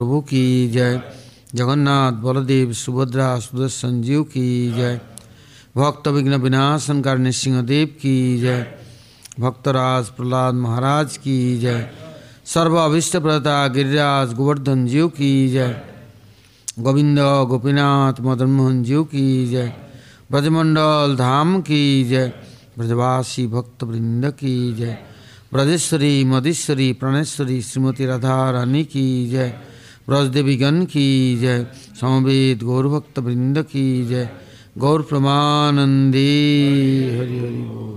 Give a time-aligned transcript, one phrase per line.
[0.00, 1.02] प्रभु की जय।
[1.54, 5.00] जगन्नाथ, बलदेव, सुभद्रा, सुदर्शन जीव की जय।
[5.76, 8.66] भक्त विघ्न विनाशन कर नृसिंहदेव की जय।
[9.40, 11.90] भक्तराज प्रहलाद महाराज की जय।
[12.44, 15.80] सर्व अभिष्ट प्रता गिरिराज गोवर्धन जीव की जय।
[16.78, 17.18] गोविंद,
[17.48, 19.72] गोपीनाथ, मदन मोहन जीव की जय।
[20.30, 22.32] ब्रजमंडल धाम की जय।
[22.78, 24.98] ब्रजवासी भक्त वृंद की जय।
[25.52, 29.60] ब्रजेश्वरी, मधेश्वरी, प्राणेश्वरी, श्रीमती राधा रानी की जय।
[30.08, 31.66] ब्रजदेवीगण की जय
[32.00, 34.28] समवेद गौरभक्त वृंद की जय
[34.78, 36.30] गौर प्रमानंदी
[37.18, 37.94] हरि हरि बोल।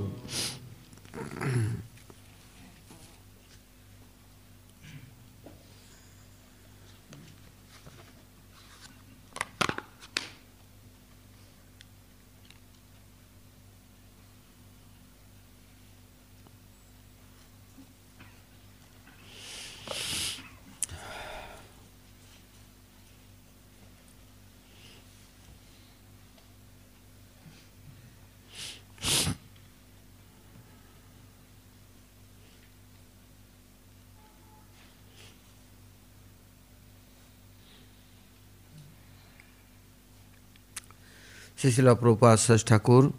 [41.59, 43.11] Srila Prabhupada says Thakur,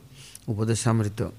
[0.48, 1.30] Upadesamrita.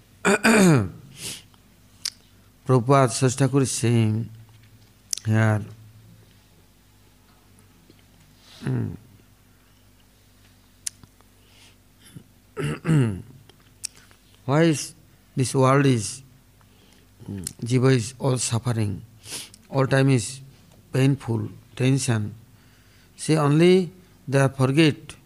[2.67, 4.30] Prabhupada says Thakur is saying
[5.25, 5.66] here,
[14.45, 14.94] why is
[15.35, 16.22] this world is,
[17.63, 19.02] jiva is all suffering,
[19.72, 20.41] all time is
[20.94, 22.35] painful, tension.
[23.17, 23.89] See, only
[24.27, 25.20] they forget uh,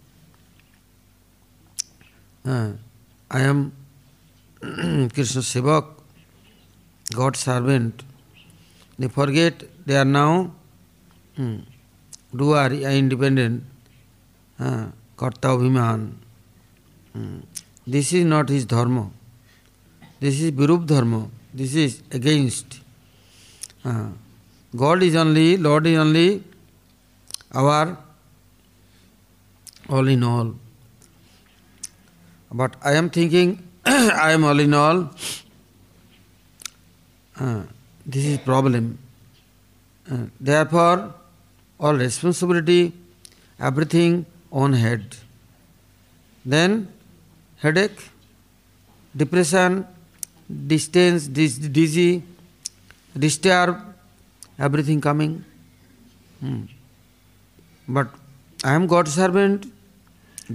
[2.45, 3.71] I am
[4.61, 5.85] Krishna Sevak,
[7.13, 8.03] God's servant.
[8.99, 10.53] They forget they are now
[11.35, 11.57] hmm,
[12.35, 13.63] doer, independent,
[14.59, 14.87] uh,
[15.17, 16.11] Karta Abhiman.
[17.13, 17.39] Hmm.
[17.87, 19.09] This is not his dharma.
[20.19, 21.27] This is Virup dharma.
[21.53, 22.79] This is against.
[23.83, 24.09] Uh,
[24.75, 26.43] God is only, Lord is only
[27.53, 27.97] our
[29.89, 30.53] all in all.
[32.59, 33.49] But I am thinking,
[33.85, 35.09] I am all in all.
[37.37, 37.63] Uh,
[38.05, 38.97] this is problem.
[40.09, 41.13] Uh, therefore,
[41.77, 42.93] all responsibility,
[43.59, 45.17] everything on head.
[46.45, 46.87] Then
[47.57, 47.99] headache,
[49.23, 49.85] depression,
[50.67, 52.23] distance, dis- dizzy,
[53.27, 53.81] disturb,
[54.57, 55.43] everything coming.
[56.39, 56.61] Hmm.
[57.89, 58.07] But
[58.63, 59.71] I am God's servant.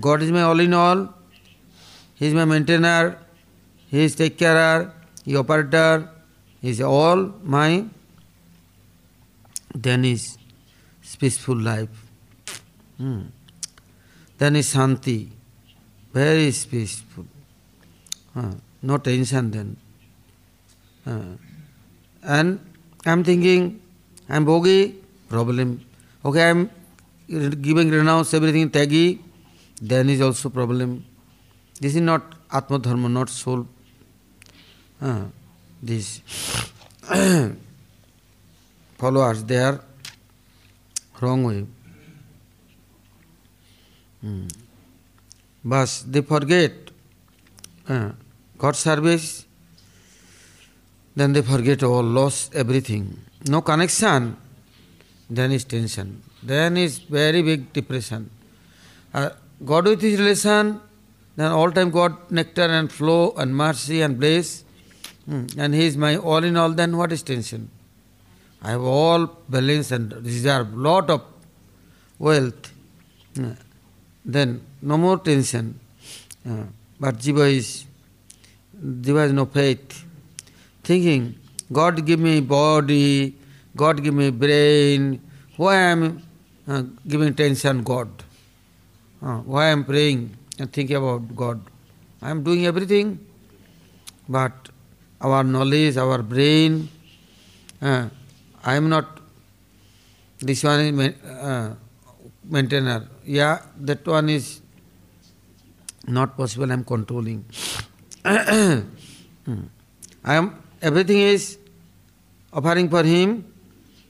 [0.00, 1.08] God is my all in all.
[2.20, 3.16] He is my maintainer,
[3.88, 4.92] he is take carer,
[5.24, 6.10] he operator,
[6.60, 7.86] he is all my
[9.74, 10.36] then is
[11.18, 11.88] peaceful life.
[12.98, 13.22] Hmm.
[14.36, 15.30] Then is Shanti,
[16.12, 17.24] very peaceful.
[18.36, 19.76] Uh, no tension then.
[22.22, 22.60] And
[23.06, 23.80] I am thinking,
[24.28, 24.94] I am bogi,
[25.30, 25.80] problem.
[26.22, 26.70] Okay, I am
[27.62, 29.20] giving renounce everything, tagi,
[29.80, 31.06] then is also problem.
[31.80, 33.66] Not soul.
[35.00, 35.24] Uh,
[35.82, 36.20] these
[38.98, 39.80] followers, they are
[41.20, 41.66] wrong way.
[44.20, 44.46] Hmm.
[45.64, 46.72] But they forget
[47.88, 48.10] uh,
[48.58, 49.46] God service,
[51.16, 53.18] then they forget all, lost everything.
[53.46, 54.36] No connection,
[55.28, 56.22] then is tension.
[56.42, 58.30] Then is very big depression.
[59.12, 59.30] Uh,
[59.64, 60.80] God with his relation,
[61.40, 64.64] then all time God nectar and flow and mercy and bliss,
[65.26, 67.70] and He is my all in all, then what is tension?
[68.62, 71.22] I have all balance and reserve, lot of
[72.18, 72.72] wealth.
[74.24, 75.78] Then no more tension.
[76.44, 77.86] But Jiva is,
[79.06, 80.04] Jiva has no faith.
[80.82, 81.36] Thinking,
[81.72, 83.34] God give me body,
[83.74, 85.22] God give me brain,
[85.56, 86.22] why I am
[86.68, 88.08] uh, giving tension God?
[89.22, 90.36] Uh, why I am praying?
[90.60, 91.60] And think about God.
[92.22, 93.18] I am doing everything,
[94.28, 94.52] but
[95.20, 96.88] our knowledge, our brain,
[97.80, 98.08] uh,
[98.62, 99.20] I am not,
[100.38, 101.74] this one is uh,
[102.44, 103.08] maintainer.
[103.24, 104.60] Yeah, that one is
[106.06, 107.44] not possible, I am controlling.
[108.24, 108.84] I
[110.24, 111.58] am, everything is
[112.52, 113.46] offering for him,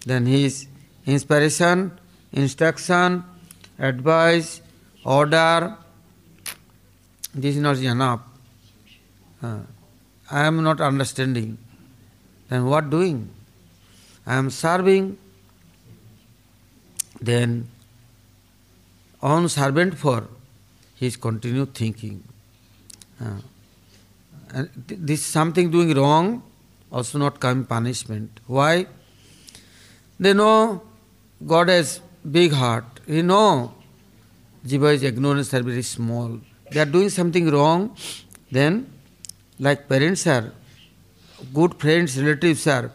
[0.05, 0.67] then his
[1.07, 1.93] inspiration,
[2.33, 3.23] instruction,
[3.79, 4.63] advice,
[5.05, 5.77] order,
[7.35, 8.21] this is not enough.
[9.43, 9.61] Uh,
[10.31, 11.59] I am not understanding.
[12.49, 13.31] Then what doing?
[14.27, 15.19] I am serving
[17.21, 17.69] then
[19.23, 20.29] on servant for
[20.97, 22.23] his continued thinking.
[23.21, 26.43] Uh, this something doing wrong,
[26.91, 28.41] also not coming punishment.
[28.47, 28.87] Why?
[30.19, 30.83] They know
[31.47, 32.01] God has
[32.31, 32.85] big heart.
[33.07, 33.75] He know
[34.67, 36.41] Jiva is ignorance are very small.
[36.71, 37.97] They are doing something wrong,
[38.51, 38.91] then
[39.59, 40.53] like parents are,
[41.53, 42.93] good friends, relatives are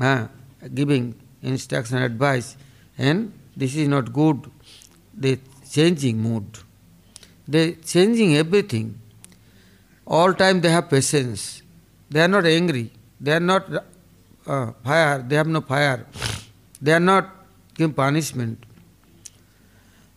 [0.00, 0.26] uh,
[0.74, 2.56] giving instruction, and advice,
[2.98, 4.50] and this is not good.
[5.14, 5.38] They
[5.70, 6.44] changing mood.
[7.46, 8.98] They changing everything.
[10.06, 11.62] All time they have patience.
[12.10, 12.90] They are not angry.
[13.20, 13.68] They are not
[14.46, 15.22] uh, fire.
[15.26, 16.06] They have no fire.
[16.80, 17.30] They are not
[17.74, 18.64] giving punishment.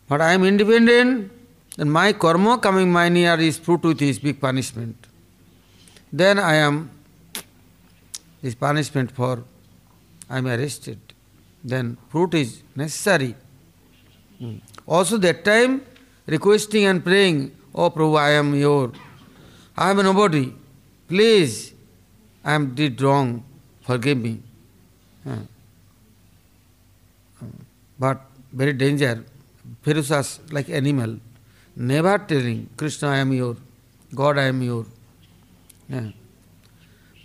[0.08, 1.30] But I am independent,
[1.78, 5.06] and my karma coming my near is fruit with his big punishment.
[6.12, 6.90] Then I am
[8.42, 9.44] this punishment for
[10.28, 10.98] I am arrested.
[11.62, 13.34] Then fruit is necessary.
[14.38, 14.56] Hmm.
[14.86, 15.82] Also that time
[16.26, 18.92] requesting and praying, Oh Prabhu, I am your
[19.76, 20.52] I am nobody.
[21.06, 21.72] Please,
[22.44, 23.44] I am did wrong.
[23.82, 24.40] Forgive me.
[25.22, 25.42] Hmm.
[27.98, 28.20] But
[28.52, 29.24] very danger,
[29.82, 31.18] ferocious like animal.
[31.78, 33.56] Never telling, Krishna, I am your,
[34.12, 34.84] God, I am your.
[35.88, 36.10] Yeah.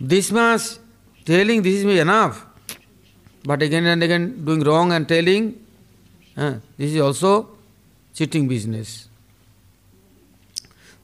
[0.00, 0.78] This much
[1.24, 2.46] telling, this is enough.
[3.42, 5.58] But again and again doing wrong and telling,
[6.36, 7.48] uh, this is also
[8.14, 9.08] cheating business.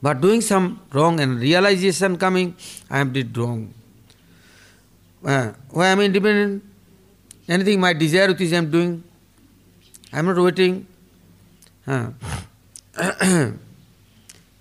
[0.01, 2.55] But doing some wrong and realization coming,
[2.89, 3.73] I am did wrong.
[5.25, 6.63] Uh, why am I independent?
[7.49, 9.03] Anything my desire which I am doing,
[10.13, 10.87] I am not waiting.
[11.85, 12.11] Uh.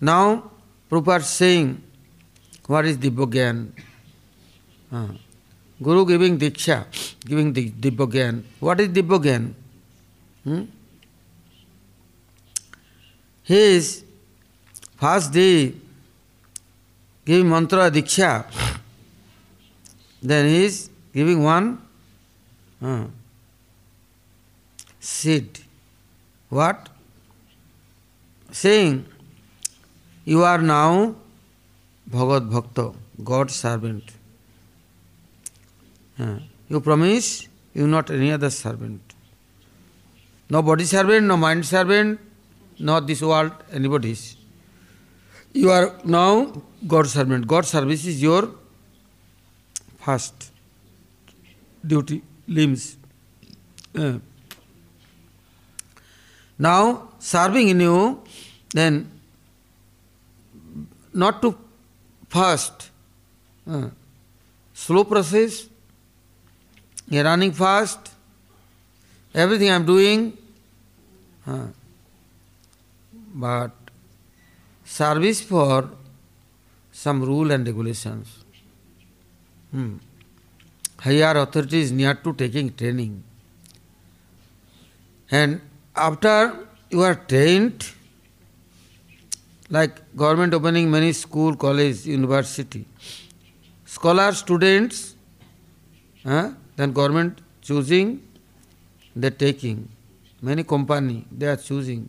[0.01, 0.51] Now,
[0.91, 1.83] Prabhupada saying,
[2.67, 3.73] what is Dibbogyan?
[4.93, 5.09] Uh.
[5.83, 6.85] Guru giving Diksha,
[7.25, 8.43] giving the Dibbogyan.
[8.61, 9.55] What is Dibbogyan?
[10.45, 10.65] Hmm?
[13.43, 14.05] His
[14.97, 15.73] first day
[17.25, 18.45] giving mantra Diksha,
[20.23, 21.81] then he is giving one
[22.83, 23.07] uh,
[25.01, 25.61] seed.
[26.51, 26.90] What?
[28.61, 29.07] Saying,
[30.27, 31.15] you are now
[32.07, 32.93] Bhagavad Bhakta,
[33.25, 34.05] God's servant.
[36.19, 39.01] Uh, you promise you not any other servant.
[40.51, 42.21] No body servant, no mind servant,
[42.79, 44.37] not this world, anybody's.
[45.55, 46.53] You are now
[46.87, 47.47] God's servant.
[47.47, 48.51] God's service is your
[50.01, 50.53] first
[51.87, 52.99] duty, limbs.
[53.97, 54.19] Uh.
[56.59, 58.23] Now, serving in you,
[58.73, 59.11] then
[61.13, 61.57] not to
[62.29, 62.91] fast,
[63.69, 63.89] uh,
[64.73, 65.67] slow process,
[67.09, 68.13] you're running fast,
[69.35, 70.37] everything I'm doing,
[71.47, 71.67] uh,
[73.35, 73.73] but
[74.85, 75.91] service for
[76.93, 78.45] some rule and regulations.
[79.73, 79.97] Hmm.
[81.01, 83.25] Higher authorities near to taking training.
[85.31, 85.61] And
[85.97, 87.85] after you are trained,
[89.71, 92.85] like government opening many school, college, university,
[93.85, 95.15] scholar students,
[96.25, 98.21] uh, then government choosing,
[99.15, 99.89] they taking.
[100.43, 102.09] Many company, they are choosing.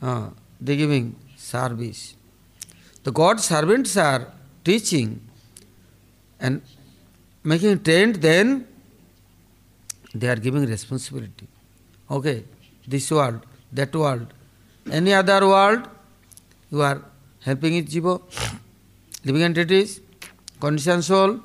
[0.00, 2.14] Uh, they giving service.
[3.02, 4.32] The God servants are
[4.64, 5.20] teaching
[6.38, 6.62] and
[7.42, 8.66] making trained, then
[10.14, 11.48] they are giving responsibility.
[12.10, 12.44] Okay,
[12.86, 14.32] this world, that world,
[14.90, 15.88] any other world,
[16.70, 17.02] you are
[17.40, 18.20] helping it jiva,
[19.24, 20.00] living entities,
[20.60, 21.40] conditioned soul,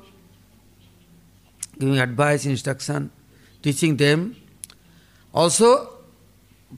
[1.78, 3.10] giving advice, instruction,
[3.62, 4.36] teaching them.
[5.32, 5.88] Also,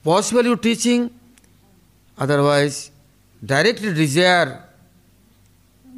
[0.03, 1.11] possible you teaching,
[2.19, 2.91] otherwise,
[3.45, 4.65] directly desire,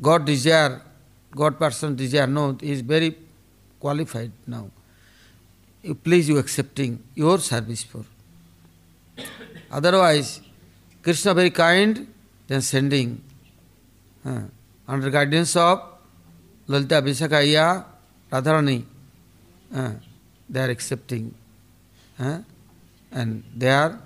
[0.00, 0.80] God desire,
[1.30, 3.16] God person desire, no, he is very
[3.80, 4.70] qualified now.
[5.82, 8.04] You please you accepting your service for.
[9.70, 10.40] Otherwise,
[11.02, 12.06] Krishna very kind,
[12.46, 13.22] then sending
[14.24, 14.42] uh,
[14.86, 15.80] under guidance of
[16.66, 17.84] Lalita Vishakaya
[18.30, 18.84] Radharani,
[19.74, 19.92] uh,
[20.48, 21.34] they are accepting.
[22.18, 22.38] Uh,
[23.12, 23.98] and they are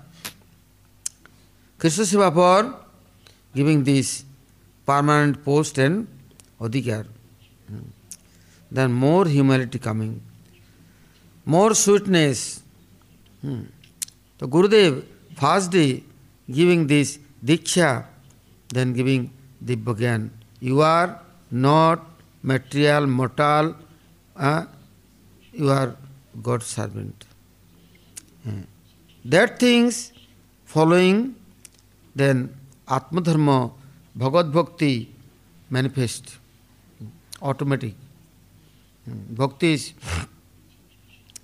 [1.77, 2.75] Krishna Seva for
[3.55, 4.25] giving this
[4.85, 6.07] permanent post and
[6.59, 7.05] adhikar.
[8.71, 10.21] Then more humility coming,
[11.45, 12.61] more sweetness.
[13.41, 13.63] Hmm.
[14.39, 15.03] So Gurudev
[15.35, 16.03] first day
[16.51, 18.05] giving this diksha,
[18.69, 19.31] then giving
[19.63, 20.29] Dibbagyan.
[20.59, 21.19] You are
[21.51, 22.05] not
[22.43, 23.75] material, mortal,
[24.35, 24.65] uh,
[25.51, 25.95] you are
[26.41, 27.25] God's servant.
[29.25, 30.13] That things
[30.65, 31.35] following,
[32.15, 32.55] then
[32.87, 33.71] Atmadharma,
[34.15, 35.13] Bhagavad Bhakti
[35.69, 36.37] manifest,
[37.41, 37.95] automatic.
[39.05, 39.93] Bhakti is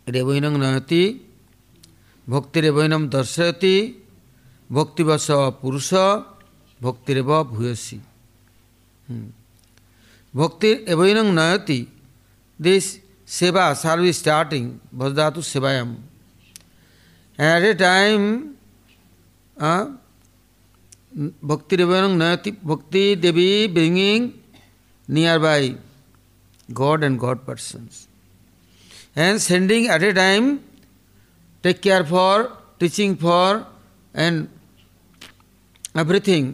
[0.08, 1.20] Revainam Nayati,
[2.27, 3.96] Bhakti Revainam Darshayati,
[4.70, 5.51] Bhakti Vasa
[6.82, 8.01] भक्तिरव भूयसी।
[9.08, 9.32] हम्म।
[10.34, 11.88] भक्ति एवं नयती
[12.60, 12.86] this
[13.29, 15.96] सेवा service starting भजदा तो सेवायाम
[17.39, 18.22] at a time
[21.44, 24.29] भक्ति रेवन नयति, भक्ति देवी bringing
[25.08, 25.75] near by
[26.70, 27.88] God and God person
[29.17, 30.58] and sending at a time
[31.63, 32.44] take care for
[32.79, 33.65] teaching for
[34.15, 34.48] and
[35.98, 36.53] everything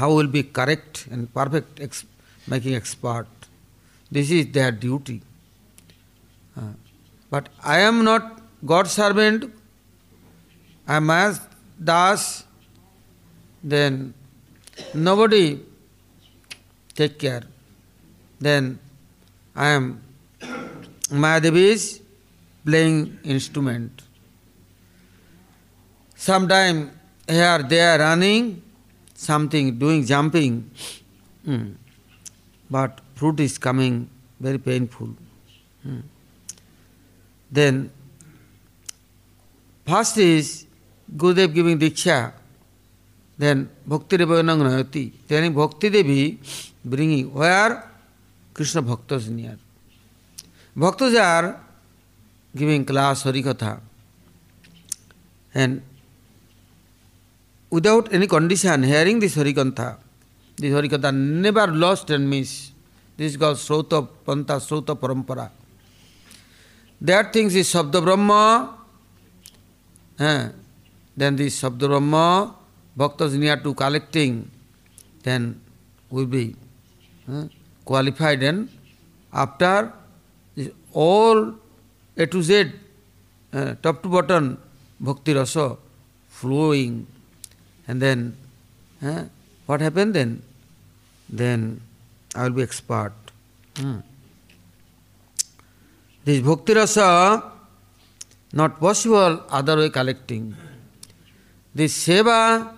[0.00, 2.06] how will be correct and perfect, ex-
[2.46, 3.26] making expert.
[4.10, 5.22] This is their duty.
[6.56, 6.72] Uh,
[7.30, 9.52] but I am not God's servant,
[10.86, 11.40] I am as
[11.82, 12.44] Das,
[13.62, 14.14] then
[14.94, 15.60] nobody
[16.94, 17.42] take care.
[18.40, 18.78] Then
[19.56, 20.02] I am
[21.10, 22.00] Mahadevi's
[22.64, 24.02] playing instrument.
[26.16, 26.90] Sometime
[27.28, 28.62] here they are running,
[29.24, 30.70] something doing jumping,
[31.46, 31.74] mm.
[32.70, 34.08] but fruit is coming
[34.40, 35.10] very painful.
[35.86, 36.02] Mm.
[37.50, 37.90] Then
[39.86, 40.66] first is
[41.16, 42.32] Gurudev giving Diksha,
[43.38, 46.38] then Bhakti Revanang Nayati, then Bhakti Devi
[46.84, 47.90] bringing where
[48.52, 49.58] Krishna Bhaktas near.
[50.76, 51.60] Bhaktas are
[52.54, 53.80] giving class Harikatha
[55.54, 55.82] and
[57.74, 59.96] without any condition hearing this Harikatha,
[60.56, 62.72] this Harikatha never lost and missed.
[63.16, 65.50] This is called Srota Panta, Srota Parampara.
[67.00, 68.76] That things is Sabda Brahma,
[70.18, 70.48] eh,
[71.16, 72.54] then this Sabda Brahma,
[72.96, 74.50] Bhaktas near to collecting,
[75.24, 75.60] then
[76.10, 76.54] will be
[77.28, 77.48] eh,
[77.84, 78.68] qualified and
[79.32, 79.92] after
[80.92, 81.54] all
[82.16, 82.70] A to Z,
[83.52, 84.58] uh, top to bottom,
[85.00, 85.76] bhakti rasa
[86.28, 87.06] flowing.
[87.86, 88.36] And then,
[89.02, 89.24] eh,
[89.66, 90.42] what happened then?
[91.28, 91.80] Then
[92.34, 93.12] I will be expert.
[93.76, 93.98] Hmm.
[96.24, 97.42] This bhakti rasa
[98.52, 100.54] not possible other way collecting.
[101.74, 102.72] This seva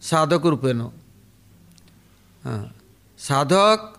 [0.00, 0.92] sadhak rupeno.
[2.44, 2.64] Uh,
[3.16, 3.96] sadhak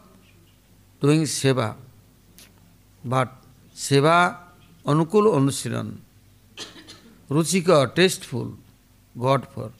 [1.00, 1.75] doing seva.
[3.05, 3.29] But
[3.75, 4.38] seva
[4.86, 5.98] anukul anusiran.
[7.29, 8.58] Ruchika, tasteful,
[9.17, 9.72] God for.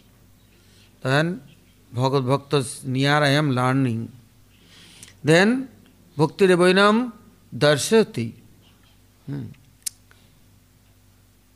[1.03, 1.39] Tasteful God for then
[1.93, 4.08] bhagavat bhakta near I am learning.
[5.25, 5.67] Then
[6.17, 7.12] भक्ति रेवनम
[7.53, 8.34] दर्शति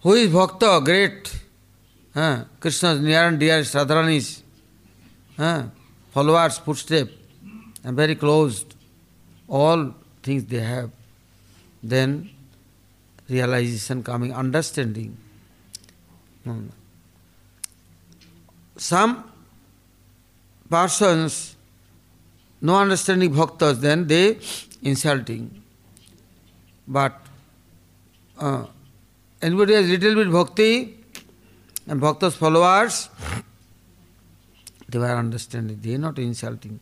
[0.06, 0.64] who is bhakta?
[0.64, 1.28] Great
[2.62, 4.44] Krishna near and dear साधारणीज
[6.14, 7.08] followers footstep
[7.86, 8.64] and very close
[9.50, 9.94] all
[10.28, 10.92] things they have
[11.86, 12.30] then
[13.28, 15.18] realization coming, understanding.
[18.78, 19.35] Some
[20.70, 21.56] persons,
[22.62, 24.40] no understanding bhaktas, then they
[24.82, 25.62] insulting.
[26.88, 27.20] But
[28.40, 28.66] uh,
[29.42, 30.98] anybody has little bit bhakti
[31.88, 33.10] and bhaktas followers,
[34.88, 36.80] they were understanding, they are not insulting.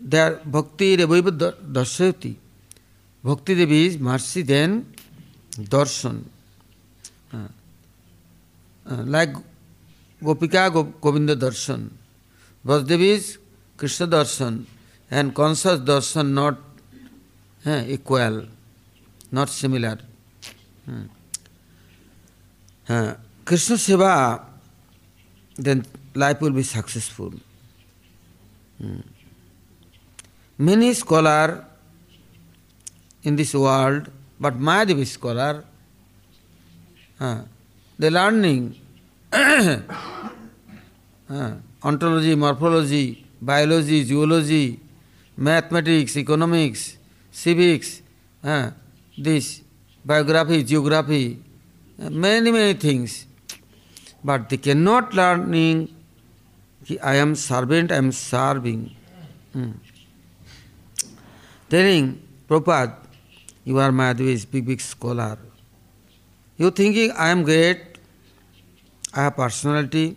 [0.00, 2.36] Their bhakti reviva darsayati.
[3.22, 4.94] Bhakti Devi is mercy, then
[5.56, 6.22] darshan.
[7.32, 7.36] Uh,
[8.88, 9.34] uh, like
[10.22, 11.90] Gopika Govinda darshan.
[12.68, 13.38] Vasdevi is
[13.78, 14.66] Krishna darshan
[15.10, 16.58] and conscious darshan not
[17.64, 18.44] uh, equal,
[19.32, 19.98] not similar.
[20.84, 21.04] Hmm.
[22.86, 23.14] Uh,
[23.46, 24.44] Krishna Seva,
[25.56, 27.32] then life will be successful.
[28.78, 29.00] Hmm.
[30.58, 31.64] Many scholars
[33.22, 35.64] in this world, but Mahadevi scholar,
[37.18, 37.42] uh,
[37.98, 38.78] they learning
[39.32, 39.78] uh,
[41.82, 44.80] ontology, morphology, biology, zoology,
[45.36, 46.98] mathematics, economics,
[47.30, 48.02] civics,
[48.42, 48.70] uh,
[49.16, 49.62] this
[50.04, 51.38] biography, geography,
[52.02, 53.26] uh, many, many things.
[54.24, 55.94] But they cannot learning,
[57.02, 58.94] I am servant, I am serving.
[59.52, 59.72] Hmm.
[61.68, 62.96] Telling Prabhupada,
[63.64, 65.38] you are my Madhvi's big, big scholar.
[66.56, 67.98] You thinking I am great,
[69.14, 70.16] I have personality.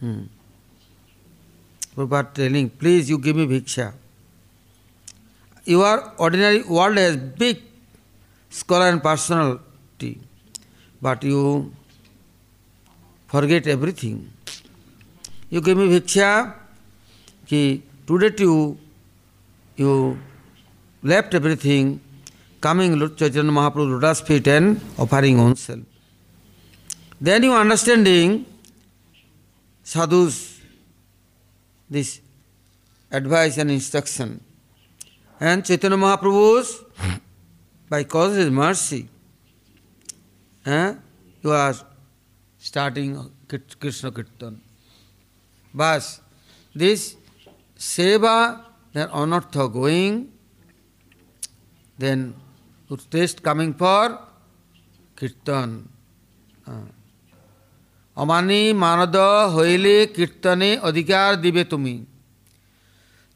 [0.00, 0.22] Hmm.
[1.96, 3.92] Prabhupada telling, please you give me bhiksha.
[5.64, 7.62] Your ordinary world has big
[8.48, 9.60] scholar and personal
[9.98, 10.20] 50.
[11.02, 11.72] But you
[13.28, 14.30] forget everything.
[15.50, 16.54] You give me bhiksha,
[17.46, 18.78] ki today too
[19.76, 20.18] you
[21.02, 22.00] left everything,
[22.60, 25.80] coming to Chaitanya Mahaprabhu lotus feet and offering oneself.
[27.20, 28.46] Then you understanding
[29.82, 30.49] sadhus,
[31.90, 32.20] this
[33.10, 34.40] advice and instruction.
[35.40, 36.84] And Chaitanya Mahaprabhu's,
[37.88, 39.08] by cause of his mercy,
[40.64, 40.94] eh,
[41.42, 41.74] you are
[42.58, 43.30] starting
[43.80, 44.60] Krishna Kirtan.
[45.74, 46.20] But
[46.74, 47.16] this
[47.76, 50.30] seva, then anartha going,
[51.98, 52.34] then
[53.10, 54.18] taste coming for
[55.16, 55.88] Kirtan.
[58.19, 59.17] অমানি মানদ
[59.55, 61.95] হইলে কীর্তনে অধিকার দিবে তুমি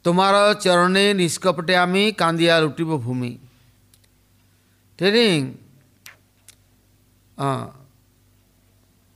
[0.05, 3.31] তোমার চরণে নিষ্কপটে আমি কান্দিয়া লুটিব ভূমি
[4.99, 5.39] telling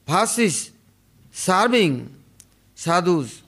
[0.07, 0.55] first is
[1.45, 1.91] serving
[2.75, 3.41] sadhus,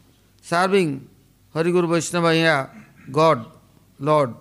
[0.43, 1.07] serving
[1.53, 2.69] Hari Guru Vaishnava here,
[3.11, 3.45] God,
[3.99, 4.33] Lord,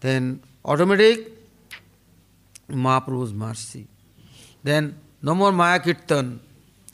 [0.00, 1.32] then automatic
[2.68, 3.86] Mahaprabhu's mercy.
[4.62, 6.40] Then no more Maya Kirtan,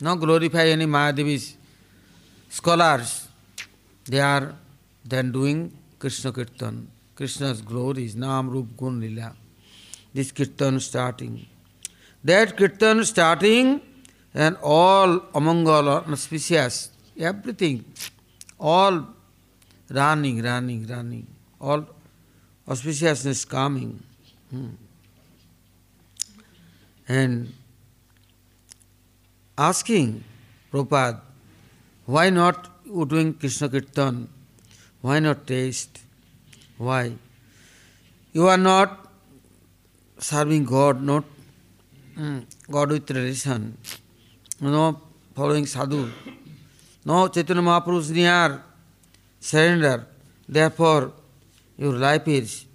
[0.01, 1.57] no glorify any Mahadevi's
[2.49, 3.27] scholars.
[4.05, 4.55] They are
[5.05, 6.87] then doing Krishna Kirtan.
[7.15, 9.35] Krishna's glories, Nam Rup Gun Lila.
[10.13, 11.45] This Kirtan starting.
[12.23, 13.81] That Kirtan starting
[14.33, 17.83] and all among all auspicious, everything,
[18.59, 19.05] all
[19.89, 21.27] running, running, running,
[21.59, 21.85] all
[22.67, 24.01] auspiciousness coming.
[24.49, 24.69] Hmm.
[27.07, 27.53] And
[29.67, 30.23] asking
[30.71, 31.19] Prabhupada,
[32.05, 34.29] why not you doing Krishna Kirtan?
[35.01, 35.99] Why not taste?
[36.77, 37.13] Why?
[38.33, 39.07] You are not
[40.17, 41.23] serving God, not
[42.17, 43.77] mm, God with relation,
[44.61, 45.01] no
[45.35, 46.09] following sadhu,
[47.05, 48.63] no Chaitanya Mahaprabhu's near
[49.39, 50.07] surrender.
[50.47, 51.13] Therefore,
[51.77, 52.65] your life is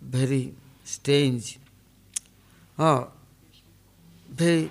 [0.00, 1.58] very strange,
[2.78, 3.08] oh,
[4.30, 4.70] very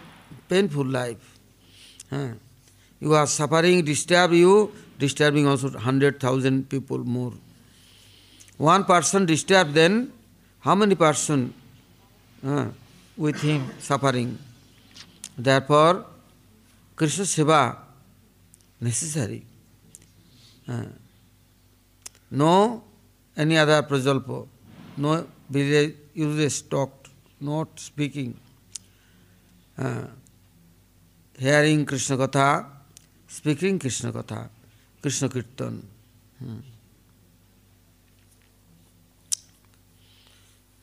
[0.49, 1.39] painful life.
[2.09, 2.29] Huh?
[2.99, 7.33] You are suffering, disturb you, disturbing also hundred thousand people more.
[8.57, 10.11] One person disturbed, then
[10.59, 11.53] how many person
[12.45, 12.65] uh,
[13.15, 14.37] with him suffering?
[15.37, 16.05] Therefore,
[16.95, 17.77] Krishna Seva
[18.81, 19.45] necessary.
[20.67, 20.83] Uh,
[22.31, 22.83] no
[23.37, 24.47] any other prajalpo,
[24.97, 25.25] no
[26.13, 27.07] useless talk,
[27.39, 28.37] not speaking.
[29.77, 30.07] Uh,
[31.39, 32.47] hearing Krishna katha
[33.29, 34.41] speaking Krishna katha
[35.03, 35.81] Krishna kirtan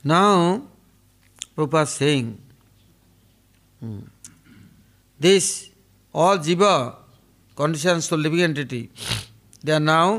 [0.04, 0.56] now
[1.54, 2.32] प्रोपा saying
[5.20, 5.48] this
[6.14, 6.64] all jiva
[7.58, 8.80] condition to living entity
[9.64, 10.18] they are now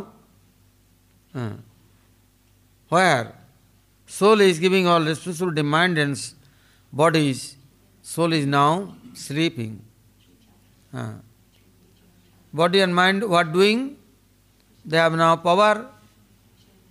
[2.91, 3.33] where
[4.09, 6.33] soul is giving all responsible डिमांडेंस
[6.93, 7.41] bodies
[8.05, 8.85] soul is now
[9.25, 9.77] sleeping
[12.53, 13.97] Body and mind what doing?
[14.85, 15.89] They have now power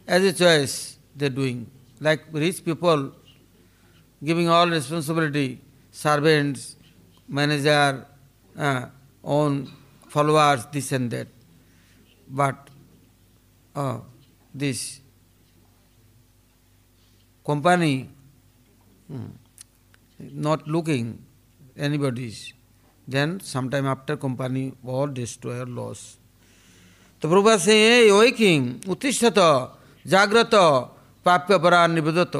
[0.07, 1.71] as a choice they are doing.
[2.01, 3.13] Like rich people
[4.23, 6.77] giving all responsibility, servants,
[7.29, 8.07] manager,
[8.59, 8.87] uh,
[9.25, 9.73] own
[10.09, 11.29] followers, this and that.
[12.29, 12.69] But
[13.75, 14.01] uh,
[14.55, 15.01] this
[17.45, 18.09] company
[19.09, 19.27] hmm,
[20.19, 21.25] not looking
[21.77, 22.53] anybody's
[23.09, 24.73] then sometime after company
[25.13, 26.19] destroy or loss.
[27.23, 29.39] तो प्रभुपा से waking, उत्तिष्ठत
[30.07, 30.51] जागृत
[31.25, 32.37] प्राप्य परा निबदत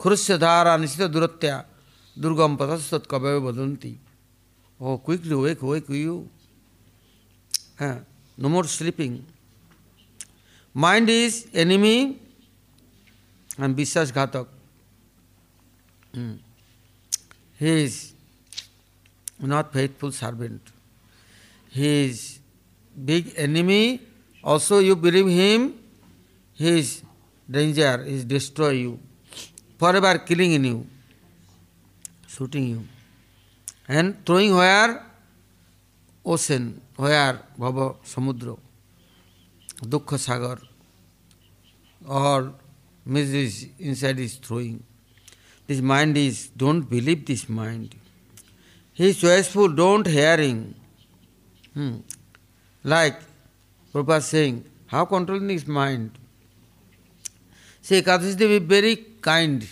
[0.00, 1.64] खुरुष्य धारा निश्चित दूरत्या
[2.18, 3.96] दुर्गम पथस्त कवय वदंती
[4.80, 6.26] Oh, quickly wake, wake you.
[7.78, 7.96] Uh,
[8.38, 9.26] no more sleeping.
[10.72, 12.18] Mind is enemy
[13.58, 14.46] and Vishwas Ghatak.
[16.14, 16.38] Mm.
[19.40, 20.60] Not faithful servant.
[21.70, 22.40] He is
[23.04, 24.00] big enemy.
[24.42, 25.74] Also you believe him,
[26.54, 27.02] he is
[27.50, 28.98] danger, he is destroy you.
[29.78, 30.86] Forever killing in you,
[32.26, 32.84] shooting you.
[33.88, 35.04] And throwing where?
[36.24, 37.40] Ocean, where?
[37.58, 38.58] Bhava Samudra,
[39.82, 40.58] Dukkha Sagar.
[42.08, 42.54] All
[43.04, 44.82] miseries inside is throwing.
[45.66, 47.94] This mind is, don't believe this mind.
[49.00, 50.74] He is choiceful, don't hearing.
[51.72, 52.00] Hmm.
[52.84, 53.18] Like
[53.94, 56.10] Prabhupada saying, how controlling his mind?
[57.80, 59.66] See, Kadasi Devi is very kind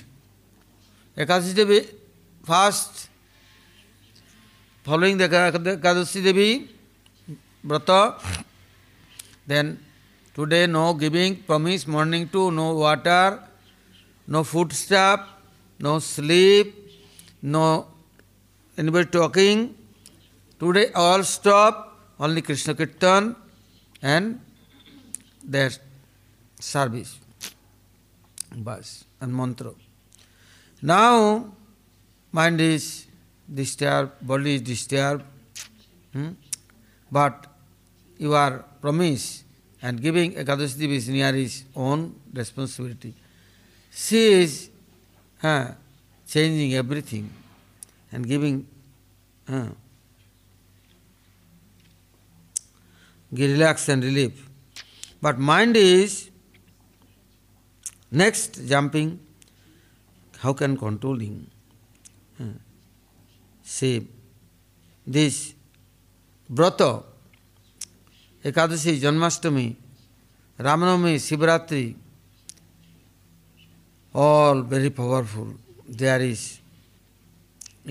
[1.14, 1.86] Ekadashi Devi,
[2.42, 3.10] first,
[4.84, 6.70] following the Ekadashi Devi,
[7.66, 8.14] Brata,
[9.46, 9.78] then
[10.32, 13.42] today no giving, promise, morning to no water,
[14.26, 15.28] no food stuff,
[15.78, 16.74] no sleep,
[17.42, 17.88] no
[18.78, 19.74] anybody talking.
[20.58, 23.34] Today all stop, only Krishna Kirtan
[24.00, 24.40] and
[25.44, 25.70] their
[26.60, 27.18] service.
[28.54, 29.72] Bas and mantra.
[30.80, 31.52] Now
[32.32, 33.06] mind is
[33.52, 35.24] disturbed, body is disturbed,
[36.12, 36.30] hmm?
[37.10, 37.46] but
[38.16, 39.44] you are promised
[39.82, 43.14] and giving Ekadashi Devi is near his own responsibility.
[43.90, 44.70] She is
[45.42, 45.72] uh,
[46.26, 47.30] changing everything
[48.12, 48.66] and giving
[49.48, 49.68] uh,
[53.30, 54.48] relax and relief.
[55.20, 56.30] But mind is
[58.10, 59.20] next jumping,
[60.38, 61.50] how can controlling?
[62.40, 62.44] Uh,
[63.62, 64.06] say
[65.06, 65.54] this
[66.50, 67.02] brata,
[68.44, 69.74] Ekadashi, Janmashtami,
[70.58, 71.94] Ramanami, Sivaratri,
[74.14, 75.54] all very powerful.
[75.88, 76.60] There is,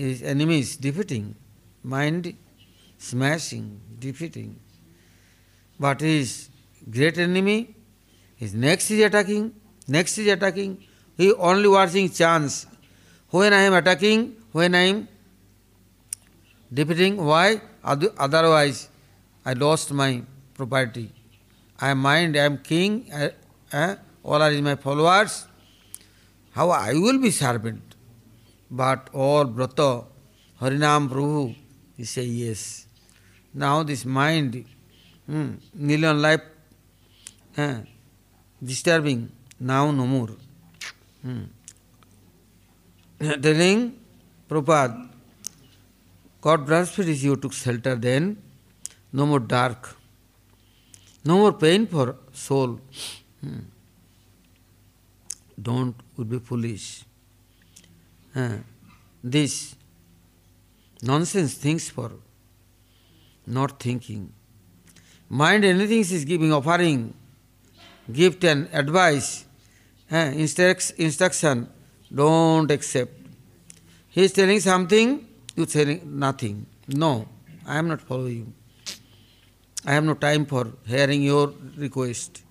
[0.00, 1.34] is enemies defeating,
[1.82, 2.34] mind
[2.98, 4.58] smashing, defeating.
[5.78, 6.50] But his
[6.90, 7.74] great enemy,
[8.36, 9.54] his next is attacking,
[9.86, 10.84] next is attacking.
[11.16, 12.66] He only watching chance.
[13.30, 15.08] When I am attacking, when I am
[16.72, 17.60] defeating, why?
[17.84, 18.88] Otherwise,
[19.44, 20.22] I lost my
[20.54, 21.12] property.
[21.80, 23.30] I am mind, I am king, I,
[23.72, 23.96] eh?
[24.22, 25.46] all are my followers.
[26.50, 27.87] How I will be servant?
[28.70, 30.04] But all brata,
[30.60, 31.54] Harinam Prabhu,
[31.96, 32.86] he say yes.
[33.54, 34.64] Now this mind,
[35.26, 36.42] hmm, million life
[37.56, 37.78] eh,
[38.62, 40.30] disturbing, now no more.
[41.22, 41.44] Hmm.
[43.18, 43.98] Telling
[44.48, 45.08] Prabhupada,
[46.40, 48.36] God breastfeeds you took shelter then,
[49.12, 49.96] no more dark,
[51.24, 52.80] no more pain for soul.
[53.40, 53.60] Hmm.
[55.60, 57.04] Don't would be foolish.
[58.34, 58.58] Uh,
[59.22, 59.74] this
[61.02, 62.12] nonsense things for
[63.46, 64.32] not thinking.
[65.28, 67.14] Mind anything is giving, offering,
[68.12, 69.44] gift and advice,
[70.10, 70.32] uh,
[70.96, 71.68] instruction,
[72.14, 73.12] don't accept.
[74.08, 76.66] He is telling something, you telling nothing.
[76.86, 77.28] No,
[77.66, 78.52] I am not following you.
[79.84, 82.42] I have no time for hearing your request.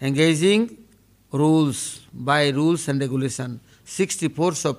[0.00, 0.76] Engaging
[1.32, 4.78] rules, by rules and regulation, 64 of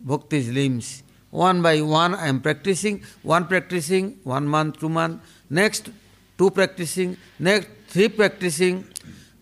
[0.00, 1.02] bhakti's limbs.
[1.30, 5.90] One by one I am practicing, one practicing, one month, two month, next
[6.36, 8.84] two practicing, next three practicing,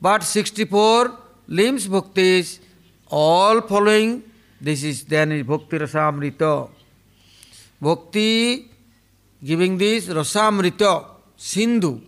[0.01, 1.17] but 64
[1.49, 2.61] limbs bhaktis,
[3.09, 4.23] all following,
[4.61, 6.69] this is then is bhakti rasamrita.
[7.81, 8.69] Bhakti
[9.43, 12.01] giving this rasamrita, sindhu.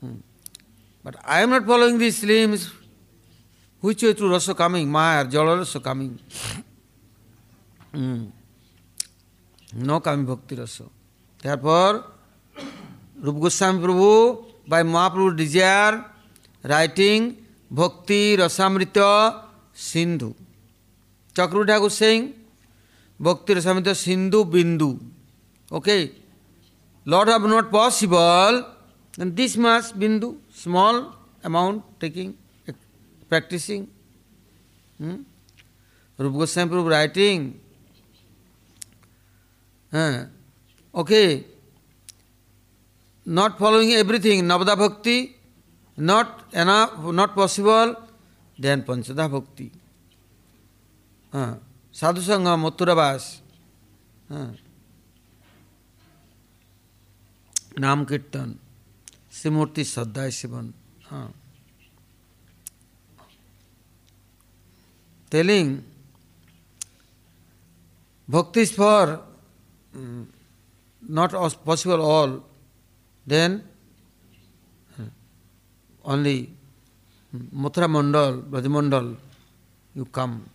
[0.00, 0.14] Hmm.
[1.04, 2.72] But I am not following these limbs,
[3.82, 6.10] which it rasa coming মায় আর জল রস coming
[9.80, 10.76] ন কামি ভক্তি রস
[11.40, 11.90] তারপর
[13.16, 14.08] রূপ গোস্বামী প্রভু
[14.70, 15.92] by Mahaprabhu desire
[16.64, 17.16] writing
[17.70, 18.98] Bhakti Rasamrita
[19.84, 20.30] সিন্ধু
[21.36, 22.16] চক্র ঠাকুর Singh
[23.20, 24.90] Bhakti Rasamrita Sindhu Bindu
[25.70, 25.96] okay
[27.06, 28.52] Lord of not possible
[29.34, 30.28] this mass bindu
[30.62, 30.96] small
[31.42, 32.26] amount taking
[33.30, 33.88] practicing.
[34.98, 35.22] Hmm?
[36.18, 37.60] Rupa Goswami Prabhu writing.
[39.90, 40.24] Hmm.
[40.94, 41.46] Okay.
[43.24, 45.36] Not following everything, Navada Bhakti,
[45.96, 47.94] not enough, not possible,
[48.58, 49.70] then Panchada Bhakti.
[51.32, 51.52] Hmm.
[51.92, 53.38] Sadhu Sangha Mathurabas.
[54.28, 54.50] Hmm.
[57.78, 58.58] Nam Kirtan.
[59.38, 60.66] শ্রীমূর্তি শ্রদ্ধায় Sivan.
[61.10, 61.30] Hmm.
[65.30, 65.84] Telling
[68.28, 69.20] bhakti is for
[69.94, 70.32] um,
[71.08, 71.30] not
[71.64, 72.44] possible all,
[73.26, 73.62] then
[76.04, 76.50] only
[77.54, 79.16] Mathura Mandal, Brajamandal,
[79.94, 80.48] you come.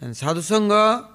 [0.00, 1.06] And Sadhu Sangha,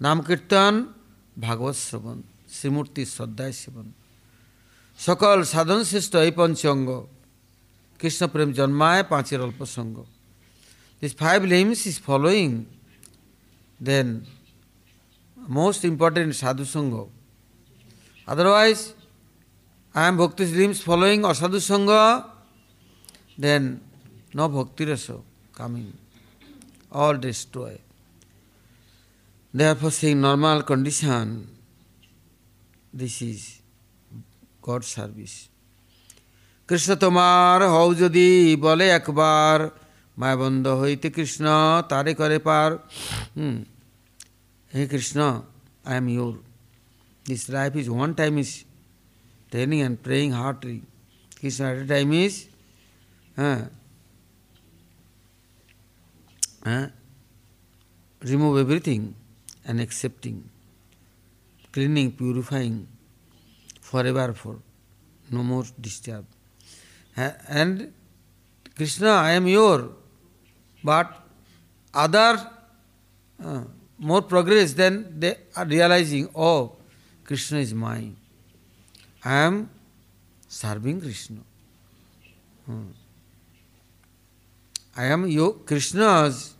[0.00, 0.94] Nam Kirtan,
[1.36, 3.88] Bhagavad Shravan, Srimurti Sadhya Shivan.
[4.98, 6.88] সকল সাধন শ্রেষ্ঠ এই পঞ্চঙ্গ
[8.00, 9.96] কৃষ্ণ প্রেম জন্মায় পাঁচের অল্প সঙ্গ
[11.02, 12.64] These five limbs is following,
[13.80, 14.24] then
[15.48, 17.08] most important sadhu sangha.
[18.24, 18.94] Otherwise,
[19.92, 22.24] I am bhakti limbs following or sadhu sangha,
[23.36, 23.80] then
[24.32, 25.16] no bhakti rasa
[25.52, 25.92] coming,
[26.92, 27.76] all destroy.
[29.52, 31.48] Therefore, saying normal condition,
[32.94, 33.60] this is
[34.62, 35.36] God service.
[36.68, 38.28] Krishna তোমার হও যদি
[38.66, 39.56] বলে একবার
[40.20, 41.46] মায়াবন্ধ হইতে কৃষ্ণ
[41.90, 42.70] তারে করে পার
[43.36, 43.56] hmm
[44.70, 45.18] hey Krishna
[45.88, 46.34] I am your
[47.26, 48.50] this life is one time is
[49.52, 50.78] training and praying heartily
[51.40, 52.34] Krishna at a time is
[53.40, 53.62] হ্যাঁ
[56.68, 56.86] হ্যাঁ
[58.22, 59.14] remove everything
[59.66, 60.48] and accepting,
[61.72, 62.86] cleaning, purifying
[63.80, 64.56] forever for
[65.30, 66.24] no more disturb.
[67.16, 67.92] And
[68.76, 69.90] Krishna, I am your,
[70.82, 71.12] but
[71.94, 72.50] other
[73.44, 73.64] uh,
[73.98, 76.72] more progress, then they are realizing, oh,
[77.24, 78.16] Krishna is mine.
[79.24, 79.70] I am
[80.48, 81.40] serving Krishna.
[82.66, 82.86] Hmm.
[84.96, 86.54] I am your Krishna's.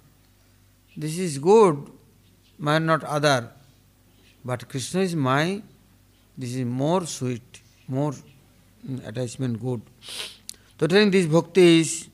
[0.97, 1.91] This is good,
[2.59, 3.51] man, not other.
[4.45, 5.63] But Krishna is my,
[6.37, 8.15] this is more sweet, more
[9.05, 9.81] attachment good.
[10.79, 12.09] So telling this bhakti is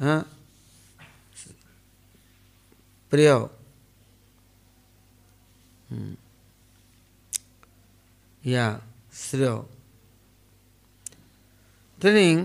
[0.00, 0.22] uh,
[3.12, 3.30] प्रिय।
[8.42, 8.66] या
[9.14, 9.56] श्रेय।
[11.98, 12.44] Training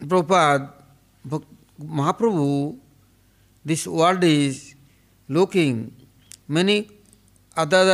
[0.00, 0.72] प्रपाद
[1.98, 2.46] Mahaprabhu
[3.64, 4.60] this world is
[5.28, 5.86] looking
[6.56, 6.78] many
[7.56, 7.86] other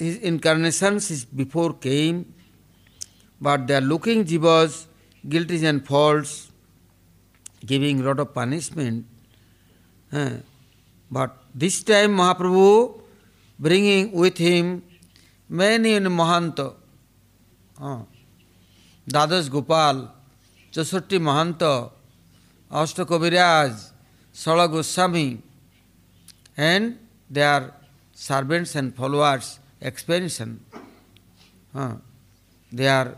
[0.00, 2.24] his incarnations is before came
[3.40, 4.86] but they are looking jivas
[5.24, 9.04] guilties and fault giving lot of punishment
[11.12, 13.02] But this time Mahaprabhu
[13.58, 14.82] bringing with him
[15.46, 16.74] many Mahanta,
[17.78, 17.98] uh,
[19.06, 20.10] Dadas Gopal,
[20.72, 21.90] Chasatti Mahanta,
[22.70, 23.90] Ashta Kaviraj,
[24.32, 25.42] Sala Goswami,
[26.56, 26.98] and
[27.28, 27.74] their
[28.14, 30.64] servants and followers, expansion.
[31.74, 31.96] Uh,
[32.72, 33.16] they are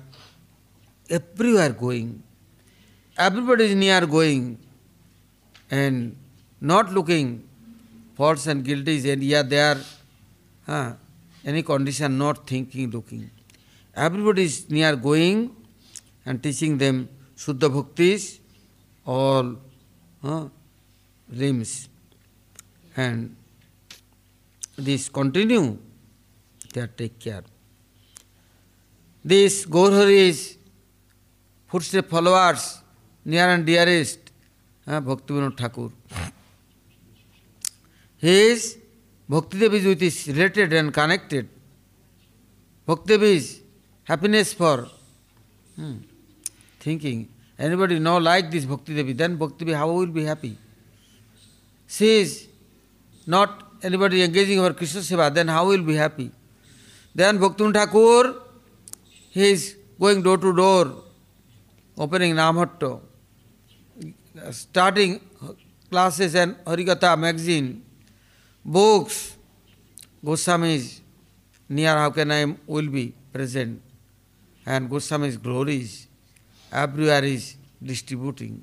[1.09, 2.24] everywhere going.
[3.16, 4.59] Everybody is near going
[5.70, 6.16] and
[6.61, 7.44] not looking
[8.14, 9.79] faults and guilties, and yeah, they are
[10.68, 10.92] uh,
[11.44, 13.31] any condition not thinking, looking.
[13.94, 15.55] Everybody is near going
[16.27, 18.38] and teaching them Shuddha Bhaktis,
[19.07, 19.57] all
[20.22, 20.48] uh,
[21.31, 21.88] limbs.
[22.96, 23.37] And
[24.77, 25.79] this continue,
[26.72, 27.44] they are take care.
[29.24, 30.59] This Gaurhari's
[31.66, 32.83] footstep followers,
[33.24, 34.33] near and dearest,
[34.87, 35.90] uh, Bhaktivinoda Thakur.
[38.25, 38.79] His
[39.29, 41.49] Bhaktidev is with is related and connected.
[42.89, 43.61] Bhaktidev is
[44.05, 44.89] happiness for
[45.77, 45.97] hmm,
[46.81, 47.29] thinking.
[47.59, 50.57] Anybody know like this Bhakti Devi, then Bhakti Devi how will be happy?
[51.87, 52.49] She is
[53.27, 56.31] not anybody engaging over Krishna Seva, then how will be happy?
[57.15, 58.35] Then Bhakti Thakur,
[59.31, 61.03] he is going door to door,
[61.99, 63.01] opening Namhatto,
[64.51, 65.21] starting
[65.91, 67.83] classes and Harikatha magazine,
[68.64, 69.37] books,
[70.24, 71.00] Goswami's
[71.68, 73.83] near how can I will be present,
[74.64, 76.07] and Goswami's glories
[76.72, 78.62] everywhere is distributing.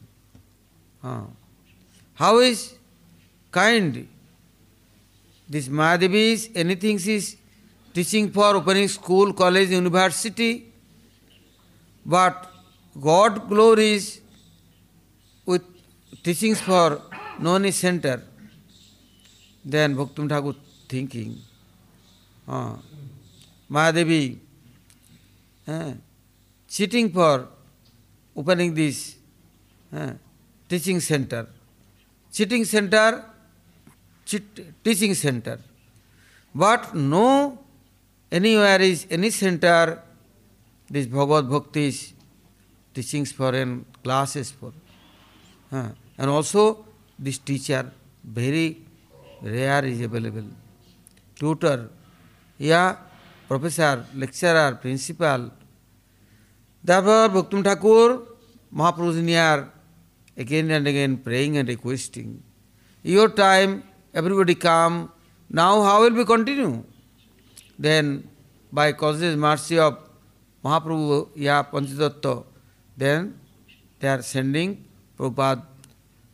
[2.14, 2.74] How is
[3.52, 4.08] kind?
[5.50, 7.36] This Mahadevi is anything she is
[7.94, 10.72] teaching for opening school, college, university,
[12.06, 12.52] but
[13.00, 14.22] God glories
[15.46, 15.64] with
[16.24, 17.02] teachings for
[17.40, 18.24] Noni center.
[19.64, 21.38] Thinking,
[22.48, 22.76] uh,
[23.70, 24.38] Mahadevi,
[25.68, 25.94] uh,
[26.68, 27.48] sitting for
[28.36, 29.16] opening this
[29.94, 30.14] uh,
[30.68, 31.48] teaching center.
[32.30, 33.24] Sitting center,
[34.26, 35.60] chit- teaching center.
[36.54, 37.60] But no
[38.32, 40.02] anywhere is any center,
[40.90, 42.14] this Bhagavad Bhakti's
[42.94, 44.74] teachings for and classes for.
[45.72, 46.86] Uh, and also
[47.18, 47.92] this teacher,
[48.24, 48.82] very
[49.42, 50.50] rare is available
[51.38, 51.88] tutor
[52.60, 52.82] या
[53.50, 55.50] professor lecturer principal
[56.84, 58.10] दर भक्तुम ठाकुर
[58.72, 59.60] महापुरुष near
[60.38, 62.36] again and again praying and requesting
[63.06, 63.80] your time
[64.14, 65.08] everybody come
[65.50, 66.70] now how will be continue
[67.82, 68.14] then
[68.72, 69.96] by causes mercy of
[70.64, 72.28] Mahaprabhu या पंचदत्त
[72.98, 73.28] then
[74.02, 74.76] they are sending
[75.20, 75.68] Prabhupada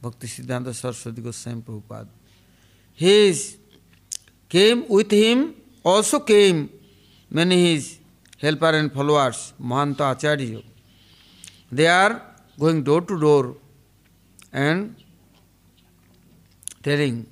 [0.03, 2.09] Bhakti Siddhanta Saraswati Goswami Prabhupada
[3.01, 3.57] He is,
[4.49, 6.69] came with him, also came
[7.29, 7.99] many his
[8.41, 10.61] helper and followers, Mahanta Acharya.
[11.71, 12.21] They are
[12.59, 13.55] going door to door
[14.51, 14.95] and
[16.81, 17.27] telling,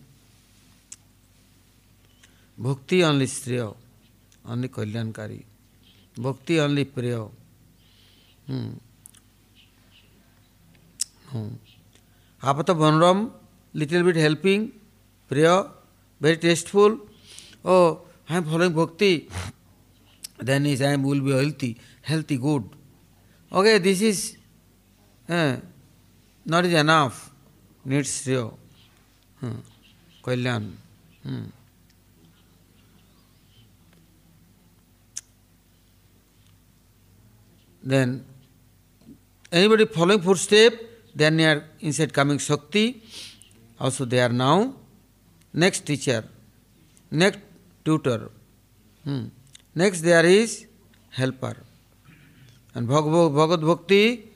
[2.57, 3.75] Bhakti only Shreya,
[4.47, 5.43] only Kalyankari.
[6.15, 7.27] Bhakti only Priya.
[8.45, 8.73] Hmm.
[11.33, 11.49] No.
[12.43, 13.31] Apata Banaram,
[13.73, 14.71] little bit helping,
[15.31, 15.49] प्रिय
[16.21, 16.91] very tasteful
[17.65, 17.75] O
[18.31, 19.11] am following bhakti.
[20.43, 21.75] Then is I am will be healthy
[22.09, 22.69] healthy good
[23.51, 24.21] okay this is
[26.45, 27.31] not is enough
[27.87, 28.49] needs श्रेय
[30.25, 30.63] कल्याण।
[37.83, 38.21] Then
[39.53, 40.81] anybody following four step
[41.17, 42.83] then your inside coming shakti
[43.79, 44.63] also they are now
[45.63, 46.25] Next teacher,
[47.09, 47.39] next
[47.85, 48.29] tutor.
[49.05, 49.27] Hmm.
[49.73, 50.65] Next there is
[51.11, 51.55] helper.
[52.73, 54.29] And Bhagavad Bhakti,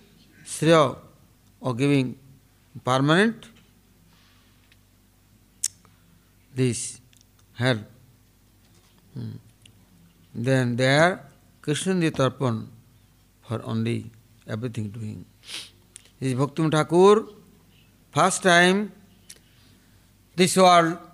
[0.45, 0.97] Shreya,
[1.59, 2.17] or giving
[2.85, 3.47] permanent
[6.55, 7.01] this
[7.55, 7.81] help.
[9.13, 9.31] Hmm.
[10.33, 11.25] Then there
[11.61, 12.67] Krishna Tarpan
[13.45, 14.09] for only
[14.47, 15.25] everything doing.
[16.19, 17.25] This is Bhakti Thakur,
[18.13, 18.93] first time
[20.39, 21.08] this world eh,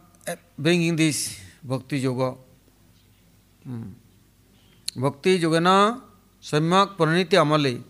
[0.57, 2.35] bringing this Bhakti Yoga.
[3.63, 3.89] Hmm.
[4.95, 6.01] Bhakti Yogana
[6.41, 7.81] Samyak Praniti Amale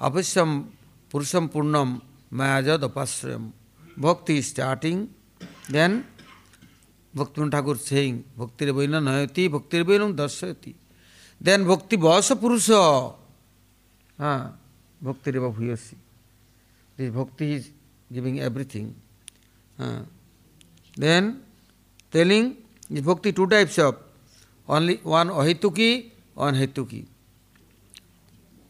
[0.00, 0.66] Apasyam
[1.10, 2.00] Purusham Purnam
[2.32, 3.52] Mayajad Apasrayam.
[3.96, 5.12] Bhakti is starting,
[5.68, 6.06] then
[7.14, 10.74] Bhakti Thakur saying, Bhakti Revaina Nayati, Bhakti Revainam Darshayati.
[11.40, 13.14] Then Bhakti Vasa Purusha.
[14.18, 14.52] Ah,
[15.02, 15.96] Bhakti Reva Bhuyasi.
[16.96, 17.70] This Bhakti is
[18.12, 18.94] giving everything.
[19.78, 20.02] Ah.
[20.96, 21.42] Then
[22.10, 22.56] telling
[22.90, 23.96] is Bhakti two types of
[24.68, 27.06] only one Ahituki, one Hetuki.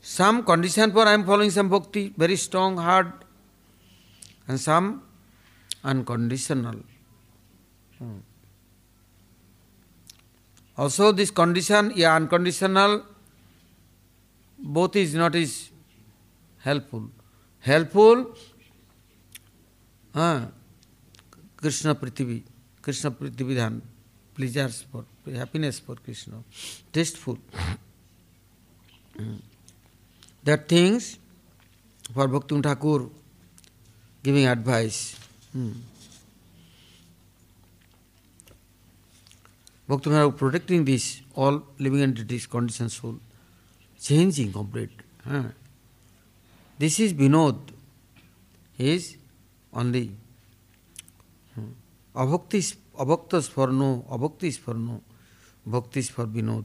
[0.02, 3.12] Some condition for I am following some Bhakti, very strong, hard,
[4.48, 5.02] and some
[5.84, 6.76] unconditional.
[7.98, 8.18] Hmm.
[10.76, 13.04] Also, this condition, yeah, unconditional,
[14.58, 15.70] both is not is
[16.58, 17.10] helpful.
[17.60, 18.34] Helpful,
[20.14, 20.46] uh,
[21.58, 22.42] Krishna Prithivi,
[22.82, 23.80] Krishna Prithividhan,
[24.34, 26.42] pleasures for happiness for Krishna,
[26.92, 27.38] tasteful.
[30.44, 31.18] that things
[32.14, 33.08] for Bhakti Thakur
[34.22, 35.16] giving advice.
[35.52, 35.72] Hmm.
[39.86, 43.16] Bhakti Thakur protecting this all living entities, conditioned soul,
[44.00, 44.90] changing complete.
[45.28, 45.42] Huh?
[46.78, 47.58] This is Vinod.
[48.78, 49.16] He is
[49.74, 50.12] only
[52.14, 52.20] hmm.
[52.20, 52.58] Abhakti
[53.38, 54.04] is for no,
[55.66, 56.64] Bhakti is for Vinod.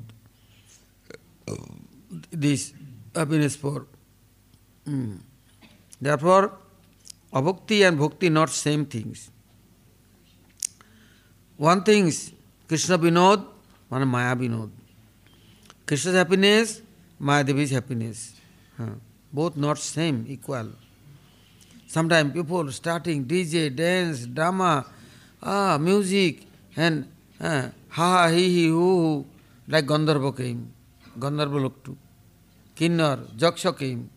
[2.32, 2.74] This
[3.16, 3.88] happiness for.
[4.88, 5.20] Mm.
[6.00, 6.58] Therefore,
[7.34, 9.32] abhakti and bhakti not same things.
[11.58, 12.34] One thing is
[12.68, 13.46] Krishna Vinod,
[13.90, 14.70] one Maya Vinod.
[15.86, 16.82] Krishna's happiness,
[17.20, 18.36] Maya Devi's happiness.
[18.78, 18.96] Huh.
[19.32, 20.70] Both not same, equal.
[21.88, 24.86] Sometimes people starting DJ, dance, drama,
[25.46, 26.44] ah, music,
[26.76, 27.08] and
[27.40, 29.26] uh, ha ha he he hoo hoo,
[29.68, 30.74] like Gandharva came.
[31.18, 31.98] Gandharva looked to.
[32.76, 34.10] Kinnar, Jaksha came.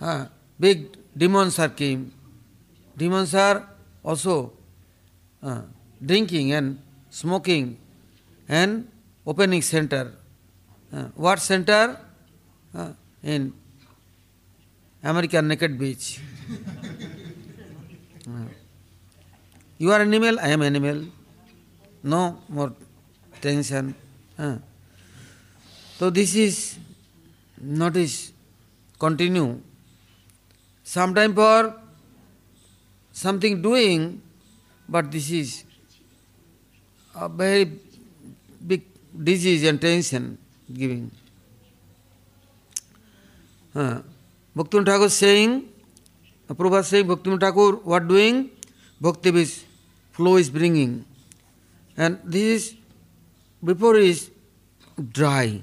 [0.00, 0.26] Uh,
[0.58, 2.12] big demons are came.
[2.96, 3.68] Demons are
[4.02, 4.52] also
[5.42, 5.62] uh,
[6.04, 7.78] drinking and smoking
[8.48, 8.88] and
[9.26, 10.12] opening center.
[10.92, 11.96] Uh, what center?
[12.74, 12.92] Uh,
[13.22, 13.52] in
[15.02, 16.20] American Naked Beach.
[18.26, 18.57] uh,
[19.80, 21.06] you are animal I am animal
[22.04, 22.76] no more
[23.42, 23.94] tension
[26.00, 26.58] तो this is
[27.78, 28.16] not is
[29.00, 29.44] continue
[30.86, 31.70] sometime for
[33.14, 34.10] something doing
[34.88, 35.54] but this is
[37.14, 37.64] a very
[38.62, 38.82] big
[39.24, 40.36] disease and tension
[40.72, 41.08] giving
[44.56, 45.60] भक्तिम Thakur सेंग
[46.50, 48.44] Prabha Singh भक्तिम Thakur what doing
[49.00, 49.52] bhakti with
[50.18, 51.06] flow is bringing.
[51.96, 52.74] And this is,
[53.62, 54.30] before is
[54.98, 55.62] dry.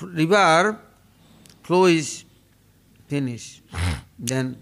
[0.00, 0.78] River
[1.66, 2.22] flow is
[3.08, 3.62] finished.
[4.18, 4.54] then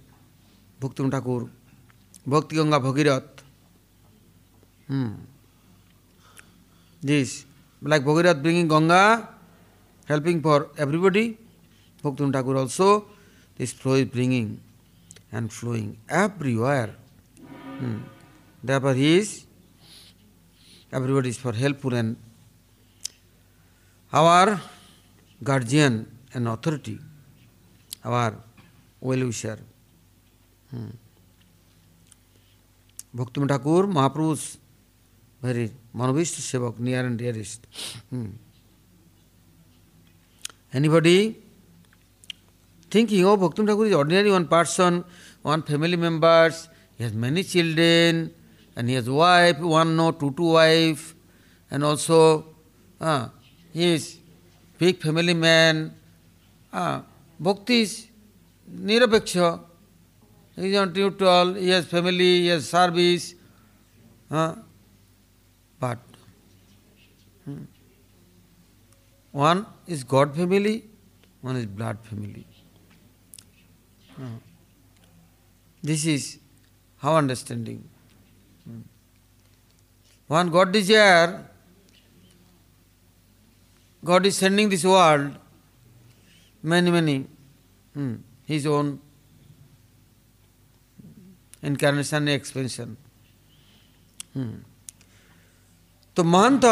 [0.81, 1.51] Bhakti Thakur,
[2.27, 3.45] Bhakti Ganga Bhagirath.
[4.89, 5.13] Hmm.
[7.03, 7.45] This,
[7.83, 9.29] like Bhagirath bringing Ganga,
[10.07, 11.37] helping for everybody,
[12.03, 13.05] Bhakti Thakur also,
[13.59, 14.59] this flow is bringing
[15.33, 16.95] and flowing everywhere.
[17.79, 18.18] Hmm.
[18.63, 19.47] Therefore, he is,
[20.91, 22.17] everybody is for helpful and
[24.13, 24.61] our
[25.43, 26.99] guardian and authority,
[28.05, 28.35] our
[29.01, 29.59] well wisher.
[30.71, 30.89] Hmm.
[33.15, 34.59] Bhakti Thakur, Mahaprabhu's
[35.41, 37.67] very Manavishta Sevak, near and dearest.
[38.11, 38.31] Hmm.
[40.73, 41.37] Anybody
[42.91, 45.05] thinking, oh, Bhakti Thakur is ordinary one person,
[45.43, 48.35] one family members, he has many children,
[48.79, 51.13] and he has wife, one no, two, two wife,
[51.69, 52.47] and also
[53.01, 53.29] uh,
[53.73, 54.19] he is
[54.79, 55.93] big family man.
[56.73, 57.01] Uh,
[57.41, 58.07] Bhakti is
[58.73, 59.61] nirapeksha.
[60.55, 63.35] He is not neutral, he has family, he has service.
[64.31, 64.55] Uh,
[65.81, 65.99] but
[67.45, 67.65] hmm,
[69.33, 70.85] one is God family,
[71.41, 72.47] one is blood family.
[74.17, 74.39] Uh,
[75.83, 76.39] this is
[76.99, 77.89] how understanding.
[80.28, 80.34] Hmm.
[80.34, 81.46] One God desire,
[84.04, 85.36] God is sending this world
[86.62, 87.28] many, many,
[87.94, 88.16] hmm,
[88.46, 89.00] His own
[91.62, 92.98] incarnation and expansion.
[94.34, 94.54] Hmm.
[96.16, 96.66] तो महंत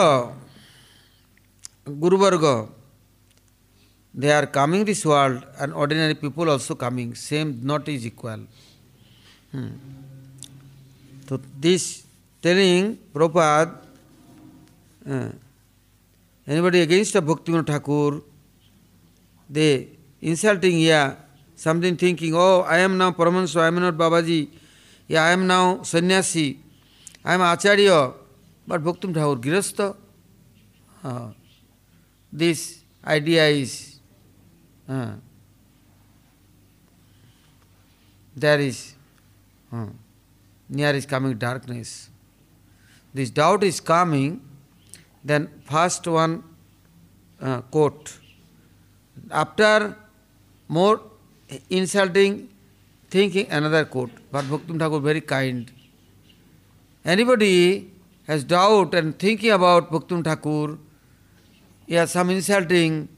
[2.02, 2.70] गुरुवर्ग
[4.14, 8.42] they are coming this world and ordinary people also coming same not is equal
[9.52, 9.70] hmm.
[11.28, 12.04] so this
[12.47, 13.75] telling Prabhupada
[15.11, 15.31] uh,
[16.47, 18.23] anybody against a Bhaktivinoda Thakur
[19.51, 19.89] they
[20.21, 21.17] insulting yeah
[21.57, 24.41] something thinking oh I am now Paramahansa I am not Babaji
[25.09, 26.49] yeah I am now sannyasi
[27.25, 28.13] I am Acharya
[28.67, 29.97] but Bhakti Thakur Girastha
[31.03, 31.29] uh,
[32.33, 34.01] this idea is
[34.89, 35.13] uh,
[38.37, 38.95] there is
[39.73, 39.87] uh,
[40.69, 42.11] near is coming darkness.
[43.17, 44.43] This doubt is coming,
[45.25, 46.33] then first one
[47.41, 48.19] uh, quote.
[49.31, 49.97] After
[50.69, 51.01] more
[51.71, 52.51] insulting
[53.09, 54.11] thinking, another quote.
[54.31, 55.71] But Bhakti Thakur very kind.
[57.07, 57.91] Anybody
[58.27, 60.77] has doubt and thinking about Bhakti Thakur,
[61.87, 63.09] yeah, some insulting,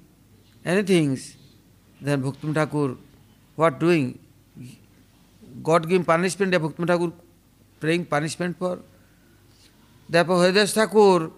[0.65, 1.19] anything,
[2.01, 2.97] then Bhakti Thakur,
[3.57, 4.17] what doing?
[5.61, 7.11] God giving punishment, Bhakti Thakur
[7.81, 8.79] praying punishment for.
[10.09, 11.31] Therefore, Haridas Thakur,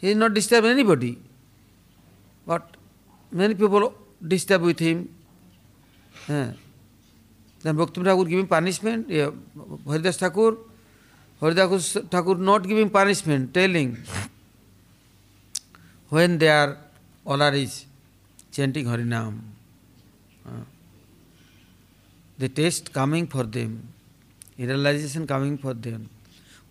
[0.00, 1.18] he is not disturbing anybody.
[2.46, 2.76] But
[3.30, 3.94] many people
[4.26, 5.14] disturb with him.
[6.28, 6.52] Yeah.
[7.62, 9.30] Then Bhakti Thakur giving punishment, yeah,
[9.86, 10.56] Haridas Thakur,
[11.40, 13.98] Haridas Thakur not giving punishment, telling
[16.08, 16.78] when they are
[17.24, 17.86] all is
[18.50, 19.40] chanting Harinam.
[20.46, 20.64] Uh,
[22.38, 23.88] the taste coming for them,
[24.58, 26.10] realization coming for them.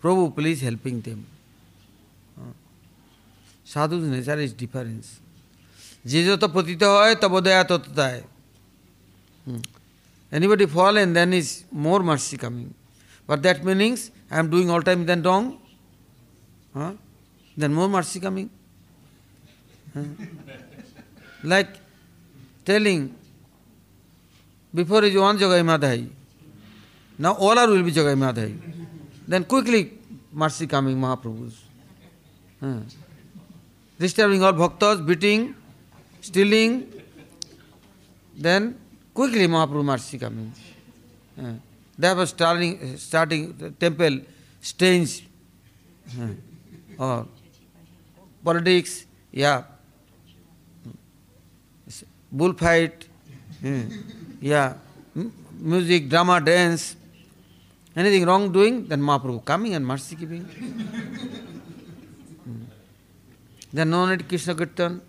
[0.02, 1.26] Prabhu, please helping them.
[2.38, 2.52] Uh,
[3.64, 5.18] Sadhu's nature is difference.
[6.10, 8.20] যে যত পতিত হয় তব দয়া তত দেয়
[10.36, 11.48] anybody fallen then is
[11.84, 12.70] more mercy coming
[13.28, 14.00] but that meanings
[14.34, 15.46] i am doing all time then wrong
[16.78, 16.92] huh?
[17.60, 18.48] then more mercy coming
[19.94, 20.08] huh?
[21.52, 21.72] like
[22.70, 23.00] telling
[24.74, 26.08] before is one Jagai Madhai,
[27.18, 28.54] now all are will be Jagai Madhai.
[29.26, 29.92] Then quickly
[30.32, 31.62] mercy coming Mahaprabhu's.
[33.98, 35.54] Disturbing all bhaktas, beating,
[36.20, 36.92] stealing,
[38.36, 38.78] then
[39.14, 40.52] quickly Mahaprabhu mercy coming.
[41.38, 41.52] Uh,
[41.98, 44.20] they were starting, starting temple
[46.20, 46.26] uh,
[46.98, 47.26] or
[48.44, 49.62] politics, yeah,
[52.30, 53.06] bullfight,
[54.40, 54.74] yeah,
[55.58, 56.96] music, drama, dance,
[57.96, 60.42] anything wrong doing, then Mahaprabhu coming and mercy giving.
[62.44, 62.64] hmm.
[63.72, 65.00] Then no need Krishna Kirtan.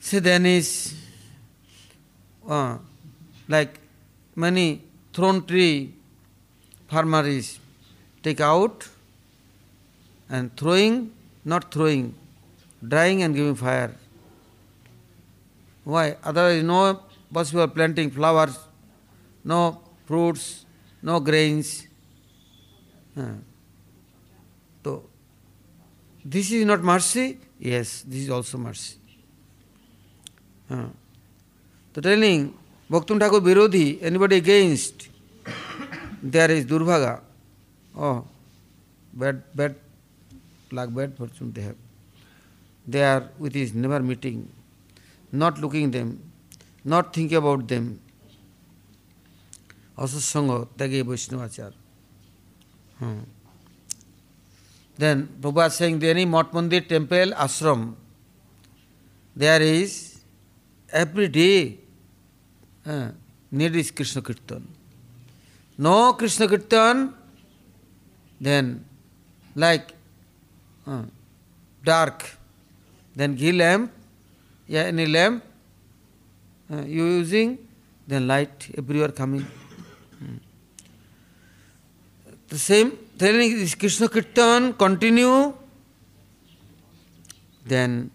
[0.00, 0.94] See, then is
[2.48, 2.78] uh,
[3.48, 3.80] like
[4.36, 4.82] many
[5.12, 5.94] thorn tree
[6.88, 7.58] farmer is
[8.22, 8.88] take out
[10.28, 11.12] and throwing,
[11.44, 12.14] not throwing,
[12.86, 13.94] drying and giving fire.
[15.84, 16.16] Why?
[16.22, 17.00] Otherwise, no
[17.32, 18.58] possible planting flowers,
[19.44, 20.44] no fruits
[21.02, 21.70] no grains
[24.84, 24.92] तो
[26.24, 27.26] this is not mercy
[27.62, 28.98] yes this is also mercy
[31.94, 32.48] तो training
[32.90, 35.08] भक्तुम ठाकुर विरोधी anybody against
[36.26, 37.14] there is दुर्भागा
[37.96, 38.12] ओ
[39.12, 39.74] bad bad
[40.74, 41.74] luck bad fortune they have
[42.86, 44.42] they are with is never meeting
[45.32, 46.16] not looking them
[46.86, 47.94] not think about them
[49.96, 51.70] असत्संग त्यागे वैष्णवाचार
[54.98, 57.92] then Prabha Singh देनी मठ मंदिर temple ashram
[59.36, 59.94] there is
[60.90, 61.50] every day
[63.52, 64.66] need is Krishna kirtan
[65.78, 67.08] no Krishna kirtan
[68.40, 68.76] then
[69.56, 69.88] like
[71.82, 72.22] dark
[73.16, 73.90] then ghee lamp
[74.68, 75.42] या any lamp
[76.70, 77.56] you using
[78.06, 79.44] then light every are coming
[80.18, 80.36] Hmm.
[82.48, 85.54] The same is Krishna Kirtan continue,
[87.66, 88.10] then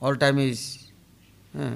[0.00, 0.90] all time is
[1.58, 1.70] uh,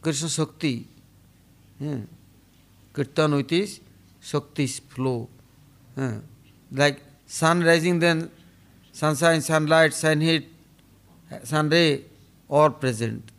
[0.00, 0.86] Krishna Shakti.
[1.80, 1.96] Uh,
[2.92, 3.80] kirtan with his
[4.22, 5.28] Shakti's flow.
[5.96, 6.12] Uh,
[6.70, 8.30] like sun rising, then
[8.92, 10.48] sunshine, sunlight, sun heat,
[11.44, 12.04] sun ray,
[12.48, 13.30] all present.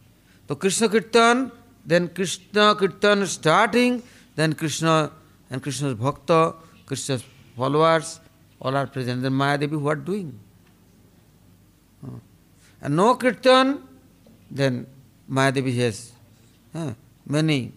[0.47, 1.51] So Krishna Kirtan,
[1.85, 4.03] then Krishna Kirtan starting,
[4.35, 5.11] then Krishna
[5.49, 6.55] and Krishna's Bhakta,
[6.85, 7.23] Krishna's
[7.55, 8.19] followers,
[8.59, 9.21] all are present.
[9.21, 10.39] Then Mayadevi what doing?
[12.81, 13.83] And no Kirtan,
[14.49, 14.85] then
[15.29, 16.11] Mayadevi has
[16.75, 16.93] uh,
[17.25, 17.71] many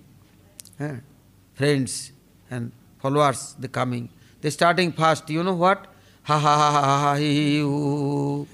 [1.54, 2.12] friends
[2.50, 4.08] and followers, they coming.
[4.40, 5.86] They starting fast, you know what?
[6.24, 8.44] Ha ha ha ha ha.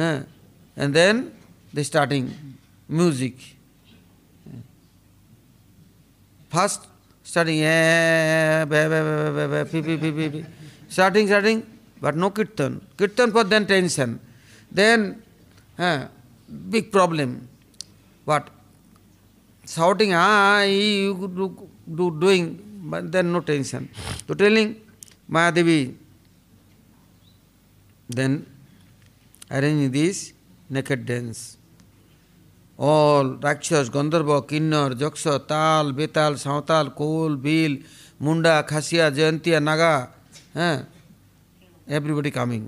[0.00, 0.22] Uh,
[0.76, 1.32] and then
[1.72, 2.56] they starting
[2.88, 3.56] music.
[6.52, 6.80] Fast
[7.26, 7.60] starting
[10.90, 11.62] starting starting
[12.02, 14.18] but no kirtan kirtan for then tension
[14.72, 15.14] then
[16.72, 17.34] big problem
[18.26, 18.50] but
[19.64, 20.12] shouting
[22.20, 22.48] doing
[23.12, 23.88] then no tension
[24.28, 24.74] तो trailing
[25.30, 25.80] Maya Devi
[28.08, 28.42] then
[29.50, 30.22] arrange this
[30.72, 31.38] naked dance
[32.78, 37.72] all, রাক্ষস, গন্ধর্ব, কিন্নর, যক্ষ, তাল, বেতাল, সাঁওতাল, কোল, বিল,
[38.20, 39.94] মুন্ডা, খাসিয়া, জয়ন্তিয়া, নাগা
[40.54, 40.78] হ্যাঁ?
[41.86, 42.62] Everybody coming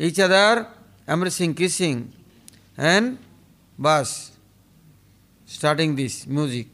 [0.00, 0.56] each other
[1.06, 1.94] embracing kissing
[2.78, 3.06] and
[3.78, 4.08] bus
[5.48, 6.70] starting this music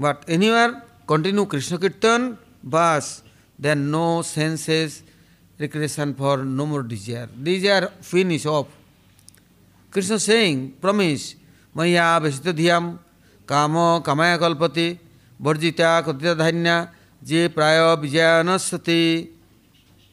[0.00, 0.70] but anywhere
[1.06, 2.20] continue Krishna kirtan
[2.66, 3.04] bus
[3.58, 4.90] then no senses
[5.58, 7.28] recreation for no more desire.
[7.42, 8.66] Desire finish off.
[9.90, 11.34] Krishna saying, promise,
[11.74, 12.98] Maya Vesita Dhyam,
[13.46, 14.98] Kamo Kamaya Kalpati,
[15.40, 16.90] Varjita Katita Dhanya,
[17.22, 19.28] Je Praya Vijayanasati.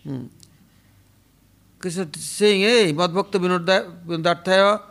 [0.03, 0.25] Hmm.
[1.79, 3.39] Krishna saying, hey, Madbhakta
[4.05, 4.81] Vinodarthaya,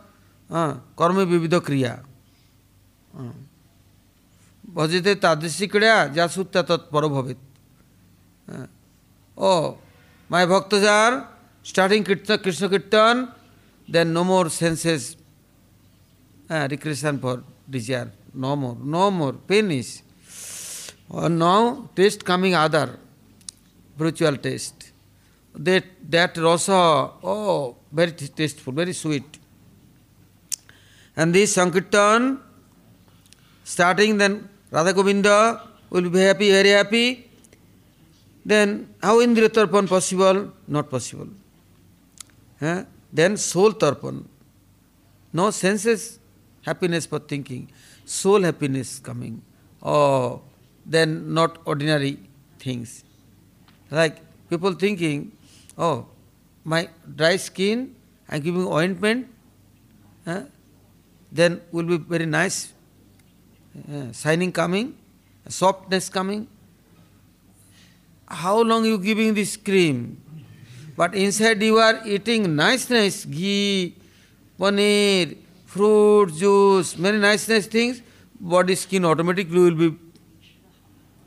[0.49, 2.03] uh, Karma Vividha Kriya.
[3.17, 3.31] Uh.
[4.75, 7.39] भजते तादृशी क्रिया जा सुत्ता तत्पर भवित
[9.37, 9.51] ओ
[10.27, 11.27] My bhaktas are
[11.61, 13.31] starting Krishna, Krishna Kirtan,
[13.87, 15.15] then no more senses,
[16.49, 20.01] uh, recreation for desire, no more, no more, finish.
[21.09, 22.97] Or now taste coming other,
[23.95, 24.91] spiritual taste.
[25.53, 29.37] That, that rasa, oh, very tasteful, very sweet.
[31.15, 32.39] And this Sankirtan,
[33.63, 37.24] starting then Radha Govinda will be happy, very happy.
[38.45, 40.51] Then how Indriya Tarpan possible?
[40.67, 41.29] Not possible.
[42.61, 42.83] Eh?
[43.11, 44.23] Then soul Tarpan.
[45.33, 46.19] No senses
[46.61, 47.71] happiness for thinking.
[48.05, 49.41] Soul happiness coming.
[49.81, 50.41] Oh,
[50.85, 52.19] then not ordinary
[52.59, 53.03] things.
[53.89, 54.17] Like
[54.49, 55.31] people thinking,
[55.77, 56.05] oh,
[56.63, 57.95] my dry skin,
[58.29, 59.27] I'm giving ointment,
[60.27, 60.43] eh?
[61.31, 62.73] then will be very nice,
[63.91, 64.95] uh, shining coming,
[65.47, 66.47] softness coming
[68.27, 70.21] how long you giving this cream?
[70.97, 73.95] But inside you are eating nice, nice ghee,
[74.59, 78.01] paneer, fruit, juice, many nice, nice things.
[78.39, 79.97] Body skin automatically will be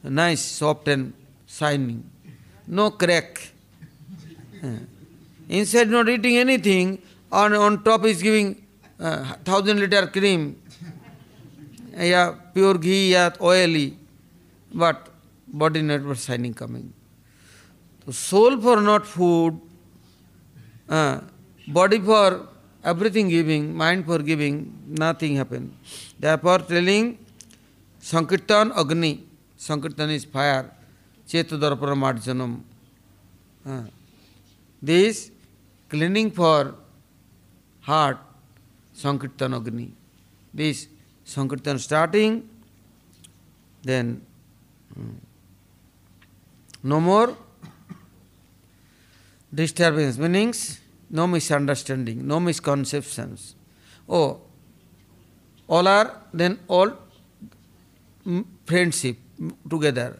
[0.03, 1.12] nice, soft and
[1.46, 2.09] shining.
[2.66, 3.53] No crack.
[5.49, 7.01] Inside not eating anything,
[7.32, 8.66] on, on top is giving
[9.01, 10.61] uh, thousand liter cream,
[11.96, 13.96] yeah, pure ghee, yeah, oily.
[14.72, 15.08] But
[15.53, 16.92] body network shining coming.
[18.07, 19.61] So soul for not food,
[20.88, 21.20] uh,
[21.66, 22.49] body for
[22.84, 25.76] everything giving, mind for giving, nothing happen.
[26.18, 27.18] Therefore telling
[27.99, 29.24] Sankirtan Agni,
[29.57, 30.70] Sankirtan is fire,
[31.26, 32.62] Chetadarpana Marjanam.
[33.66, 33.82] Uh,
[34.80, 35.30] this
[35.88, 36.74] cleaning for
[37.80, 38.18] heart,
[38.94, 39.92] Sankirtan Agni.
[40.55, 40.88] This
[41.24, 42.49] Sankirtan starting,
[43.82, 44.22] then
[44.96, 45.20] um,
[46.83, 47.37] no more
[49.55, 53.55] disturbance, meanings no misunderstanding, no misconceptions.
[54.09, 54.41] Oh,
[55.66, 56.93] all are then all
[58.66, 59.16] friendship
[59.68, 60.18] together,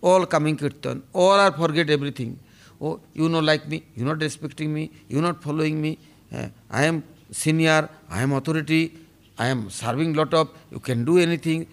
[0.00, 2.38] all coming kirtan, all are forget everything.
[2.80, 5.98] Oh, you not like me, you not respecting me, you not following me.
[6.34, 8.98] Uh, I am senior, I am authority,
[9.38, 11.66] I am serving lot of, you can do anything.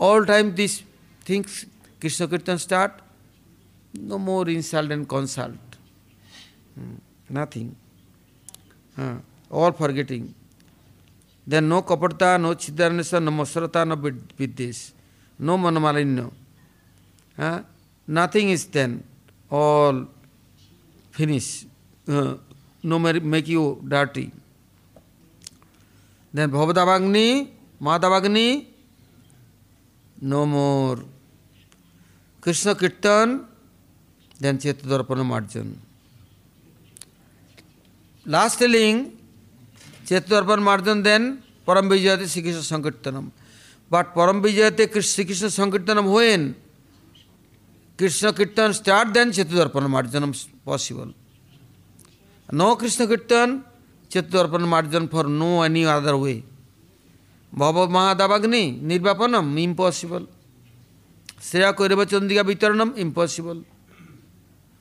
[0.00, 0.82] all time these
[1.24, 1.66] things,
[2.00, 2.92] Krishna Kirtan start,
[3.94, 5.58] no more insult and consult.
[6.74, 6.96] Hmm,
[7.28, 7.74] nothing.
[8.96, 9.16] Uh,
[9.50, 10.34] all forgetting.
[11.46, 14.92] Then no kapata, no chidaranesa, no masrata, no viddesh,
[15.38, 16.32] no manamalinyo.
[17.38, 17.62] Uh,
[18.06, 19.02] nothing is then.
[19.50, 20.06] All
[21.10, 21.66] finished.
[22.06, 22.34] Uh,
[22.82, 24.32] no make you dirty.
[26.32, 27.48] Then Bhavadavagni,
[27.82, 28.66] Madhavagni,
[30.20, 30.98] no more.
[32.40, 33.46] Krishna Kirtan,
[34.40, 35.74] then Chetadharpana Marjan.
[38.24, 39.16] Last telling,
[40.06, 43.30] Chetadharpana Marjan, then Param Vijayate Sri Krishna Sankirtanam.
[43.88, 46.56] But Param Vijayate Sri Krishna Sankirtanam when?
[47.98, 51.12] Krishna Kirtan start, then Chetadharpana Marjanam possible.
[52.50, 53.62] No Krishna Kirtan,
[54.08, 56.42] Chetadharpana Marjan for no any other way.
[57.54, 60.26] Bhava Mahadavagni, Nirvapanam, impossible.
[61.38, 63.64] Sreya Kaurava Chandika Vitaranam, impossible.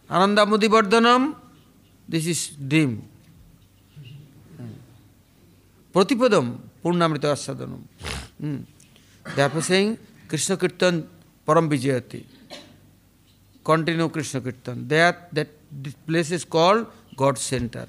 [0.10, 1.36] Anandamudi Vardhanam,
[2.07, 3.07] this is dream.
[5.93, 7.82] Pratipadam, Purnamrita Asadanam.
[8.39, 8.57] Hmm.
[9.36, 9.97] Therefore saying,
[10.28, 11.07] Krishna Kirtan
[11.45, 12.24] Param Vijayati.
[13.64, 14.88] Continue Krishna Kirtan.
[14.88, 17.88] That, that this place is called God center.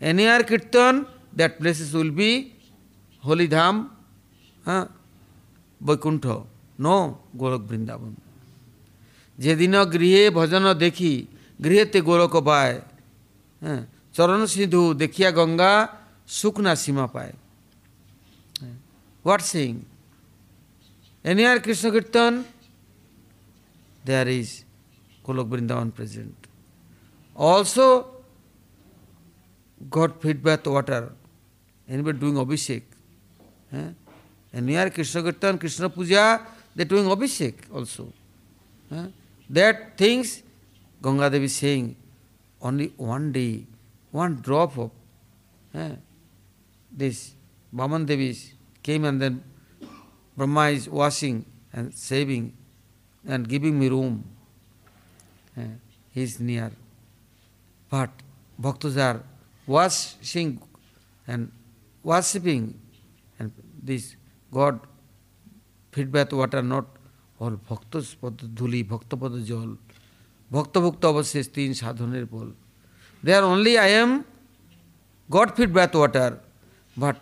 [0.00, 2.54] Any other Kirtan, that places will be
[3.20, 3.90] Holy Dham,
[4.64, 4.86] huh?
[5.80, 6.44] Vaikuntha.
[6.78, 6.96] No,
[7.40, 8.12] গোলক বৃন্দাবন
[9.43, 11.13] যেদিন গৃহে ভজন দেখি
[11.63, 12.75] গৃহেতে গোলক পায়
[13.63, 13.81] হ্যাঁ
[14.15, 15.73] চরণ সিন্ধু দেখিয়া গঙ্গা
[16.37, 17.33] সুখ না সীমা পায়
[19.23, 19.71] what Singh
[21.29, 22.33] any R Krishna kirtan
[24.05, 24.49] there is
[25.25, 26.37] Golok Vrindavan present
[27.35, 27.87] also
[29.89, 31.11] God fed bath water.
[31.87, 32.83] Anybody doing Abhishek?
[33.73, 33.87] Eh?
[34.53, 36.41] And near Krishna Kirtan, Krishna Puja,
[36.75, 38.13] they're doing Abhishek also.
[38.91, 39.05] Eh?
[39.48, 40.42] That things,
[41.02, 41.96] Ganga Devi saying,
[42.60, 43.66] only one day,
[44.10, 44.90] one drop of
[45.74, 45.90] eh?
[46.90, 47.34] this
[47.74, 48.36] Vaman Devi
[48.82, 49.42] came and then
[50.36, 52.52] Brahma is washing and saving
[53.26, 54.24] and giving me room.
[55.56, 55.66] Eh?
[56.12, 56.72] He is near.
[57.90, 58.10] But
[58.60, 59.22] Bhaktas are
[59.66, 60.60] washing
[61.26, 61.52] and
[62.02, 62.78] worshipping
[63.38, 64.16] and this
[64.52, 64.80] God
[65.92, 66.86] feedback water not
[67.40, 69.70] all ভক্তস পদ ধুলি ভক্তপদ জল
[70.50, 72.48] ভক্তভুক্ত অবশেষ তিন সাধনের বল
[73.22, 74.10] they are only I am
[75.28, 76.32] God feedback water
[76.96, 77.18] but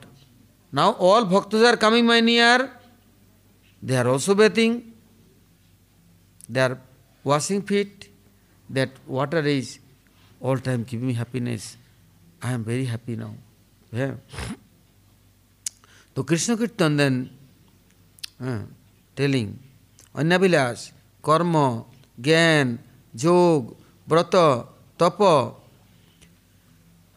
[0.73, 2.61] now all bhaktas are coming my near
[3.83, 4.71] they are also bathing
[6.53, 6.73] they are
[7.25, 7.93] washing feet
[8.69, 9.69] that water is
[10.41, 11.77] all time giving me happiness.
[12.43, 13.35] I am very happy now.
[13.93, 14.15] Yeah.
[16.17, 17.31] So Krishna Kirtan then
[18.41, 18.63] uh,
[19.17, 19.59] telling
[20.19, 20.79] অন্যাবিলাস
[21.27, 21.55] কর্ম
[22.27, 22.67] জ্ঞান
[23.25, 23.61] যোগ
[24.09, 24.35] ব্রত
[25.01, 25.19] তপ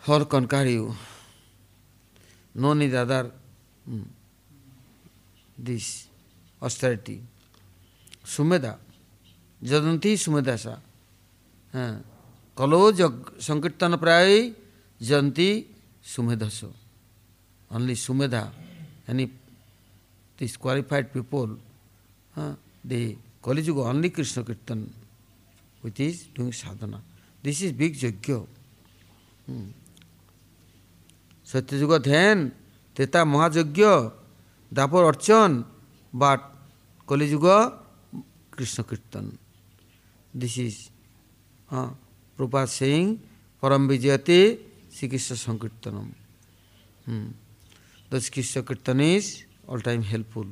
[0.06, 0.84] হর কনকারিউ
[2.58, 3.32] no need other
[3.88, 4.02] hmm,
[5.58, 6.08] this
[6.62, 7.22] austerity.
[8.26, 8.78] Sumeda,
[9.64, 10.80] Jadanti Sumedasa.
[12.58, 14.54] Kalo jag Sankirtana Prai
[15.00, 15.66] Janti
[16.04, 16.74] Sumedaso.
[17.72, 18.50] Only Sumeda,
[19.08, 19.30] any
[20.38, 21.58] these qualified people.
[22.34, 22.54] Huh?
[22.88, 24.92] They Kali Yuga only Krishna Kirtan,
[25.82, 27.02] which is doing sadhana.
[27.44, 28.48] This is big yajna.
[29.46, 29.68] Hmm.
[31.46, 32.52] Satyajuga Dhyan,
[32.96, 34.12] Teta Mahajagya,
[34.74, 35.66] Dapur Archan,
[36.14, 36.42] but
[37.08, 37.74] Kali Yuga
[38.52, 39.38] Krishna Kirtan.
[40.34, 40.90] This is
[41.72, 41.90] uh,
[42.38, 43.20] Prabhupada saying,
[43.62, 44.60] Param Vijayate
[44.90, 46.12] Sri Krishna Sankirtanam.
[47.06, 47.28] Hmm.
[48.10, 50.46] Thus Krishna Kirtan is all time helpful.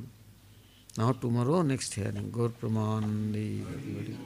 [0.98, 4.16] Now tomorrow, next hearing, Gaur Pramanandi.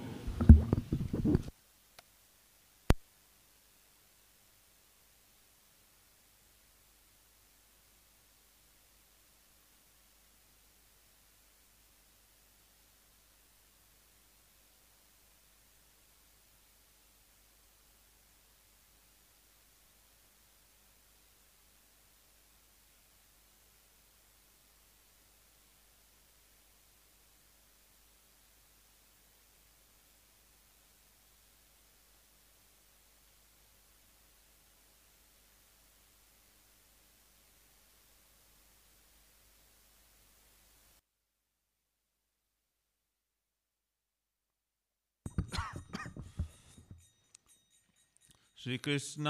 [48.62, 49.24] Shri Krishna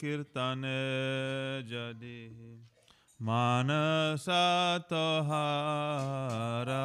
[0.00, 0.62] कीर्तन
[1.70, 2.18] जदि
[3.22, 6.82] Manasa Tohara.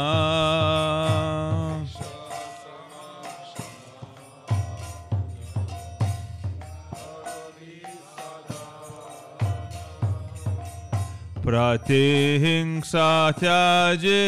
[11.45, 14.21] प्रतिहिंसा त्याजे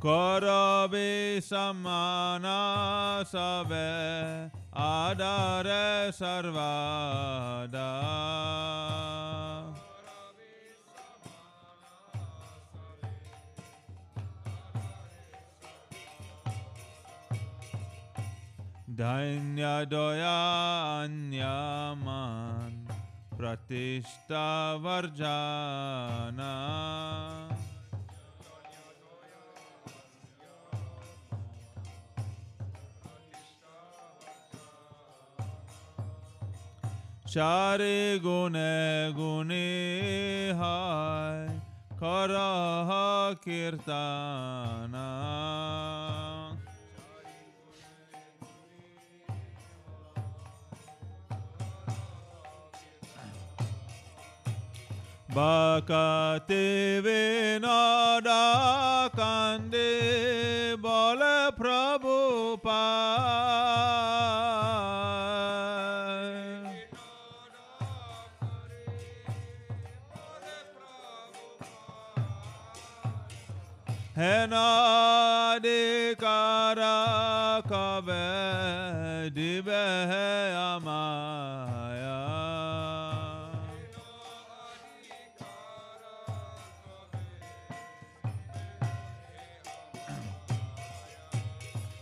[0.00, 7.90] Karabe samana sabe adare sarvada
[18.86, 22.86] Dainya doya anyaman
[23.36, 24.78] pratishta
[37.34, 38.76] চারে গুনে
[39.16, 39.70] গুণে
[40.60, 41.46] হায়
[42.00, 42.52] করা
[43.44, 45.10] কীর্তানা।
[55.36, 57.24] বাকাতেবে
[57.64, 58.48] নডা
[59.18, 59.92] কান্দে
[60.82, 61.20] বল
[61.56, 62.16] প্রভু
[62.66, 62.84] পা
[74.18, 75.62] Henadikara
[77.70, 80.30] kave dibehe
[80.74, 82.18] amaya.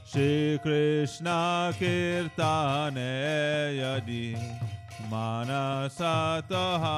[0.09, 3.13] Shri Krishna kirtane
[3.77, 4.27] yadi
[5.11, 6.97] manasataha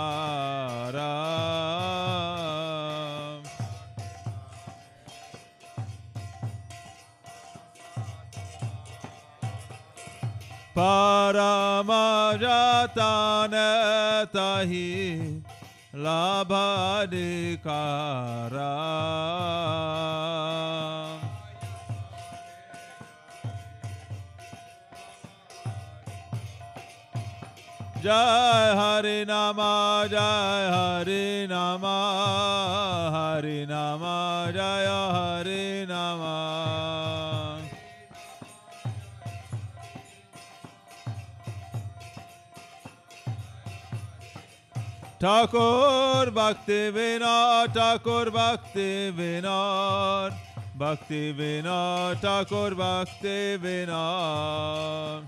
[14.35, 14.89] तहि
[15.95, 16.73] लाभाधिकारा
[28.03, 29.59] जय हरि नाम
[30.11, 31.85] जय हरि नाम
[33.15, 33.56] हरि
[45.22, 50.36] ठाकुर भक्ति विनोद ठाकुर भक्ति विनोद
[50.78, 55.26] भक्ति विनोद ठाकुर भक्ति विनोद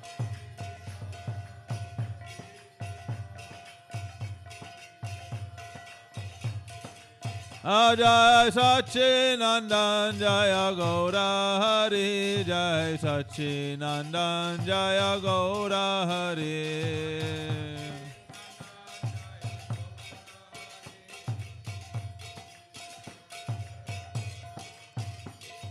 [7.98, 11.28] जय सच्चिनंदन जय गौरा
[11.62, 17.49] हरि जय सच्चिनंदन जय Gaura Hari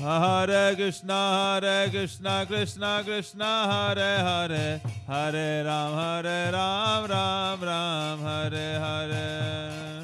[0.00, 8.78] Hare Krishna, Hare Krishna, Krishna Krishna, Hare Hare, Hare Ram, Hare Ram, Ram Ram, Hare
[8.78, 10.02] Hare.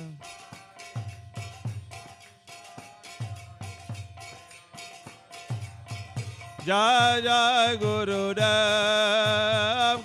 [6.64, 10.04] Jai Jai Guru Dev,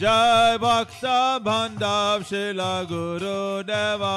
[0.00, 1.04] जय भक्त
[1.44, 4.16] बांधव शिला गुरु देवा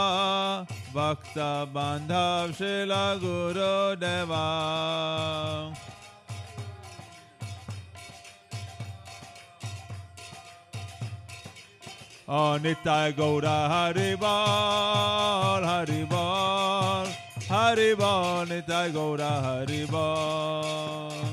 [0.93, 1.37] भक्त
[1.73, 4.45] बांधव शिला गुरु देवा
[12.31, 17.07] Oh, Nitai Gaura Haribal, Haribal,
[17.47, 21.32] Haribal, Nitai Gaura Haribal.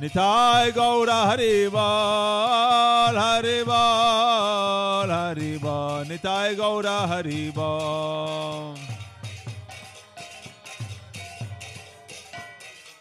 [0.00, 8.74] Nitai Gaura Hari बाल हरि बाल हरि बाल निताय गौर हरि बाल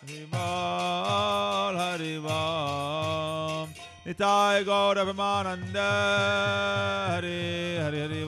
[0.04, 3.74] हरि बाल हरि बाल
[4.08, 7.42] निताय गौरवमानन्द हरे
[7.84, 8.23] हरे हरे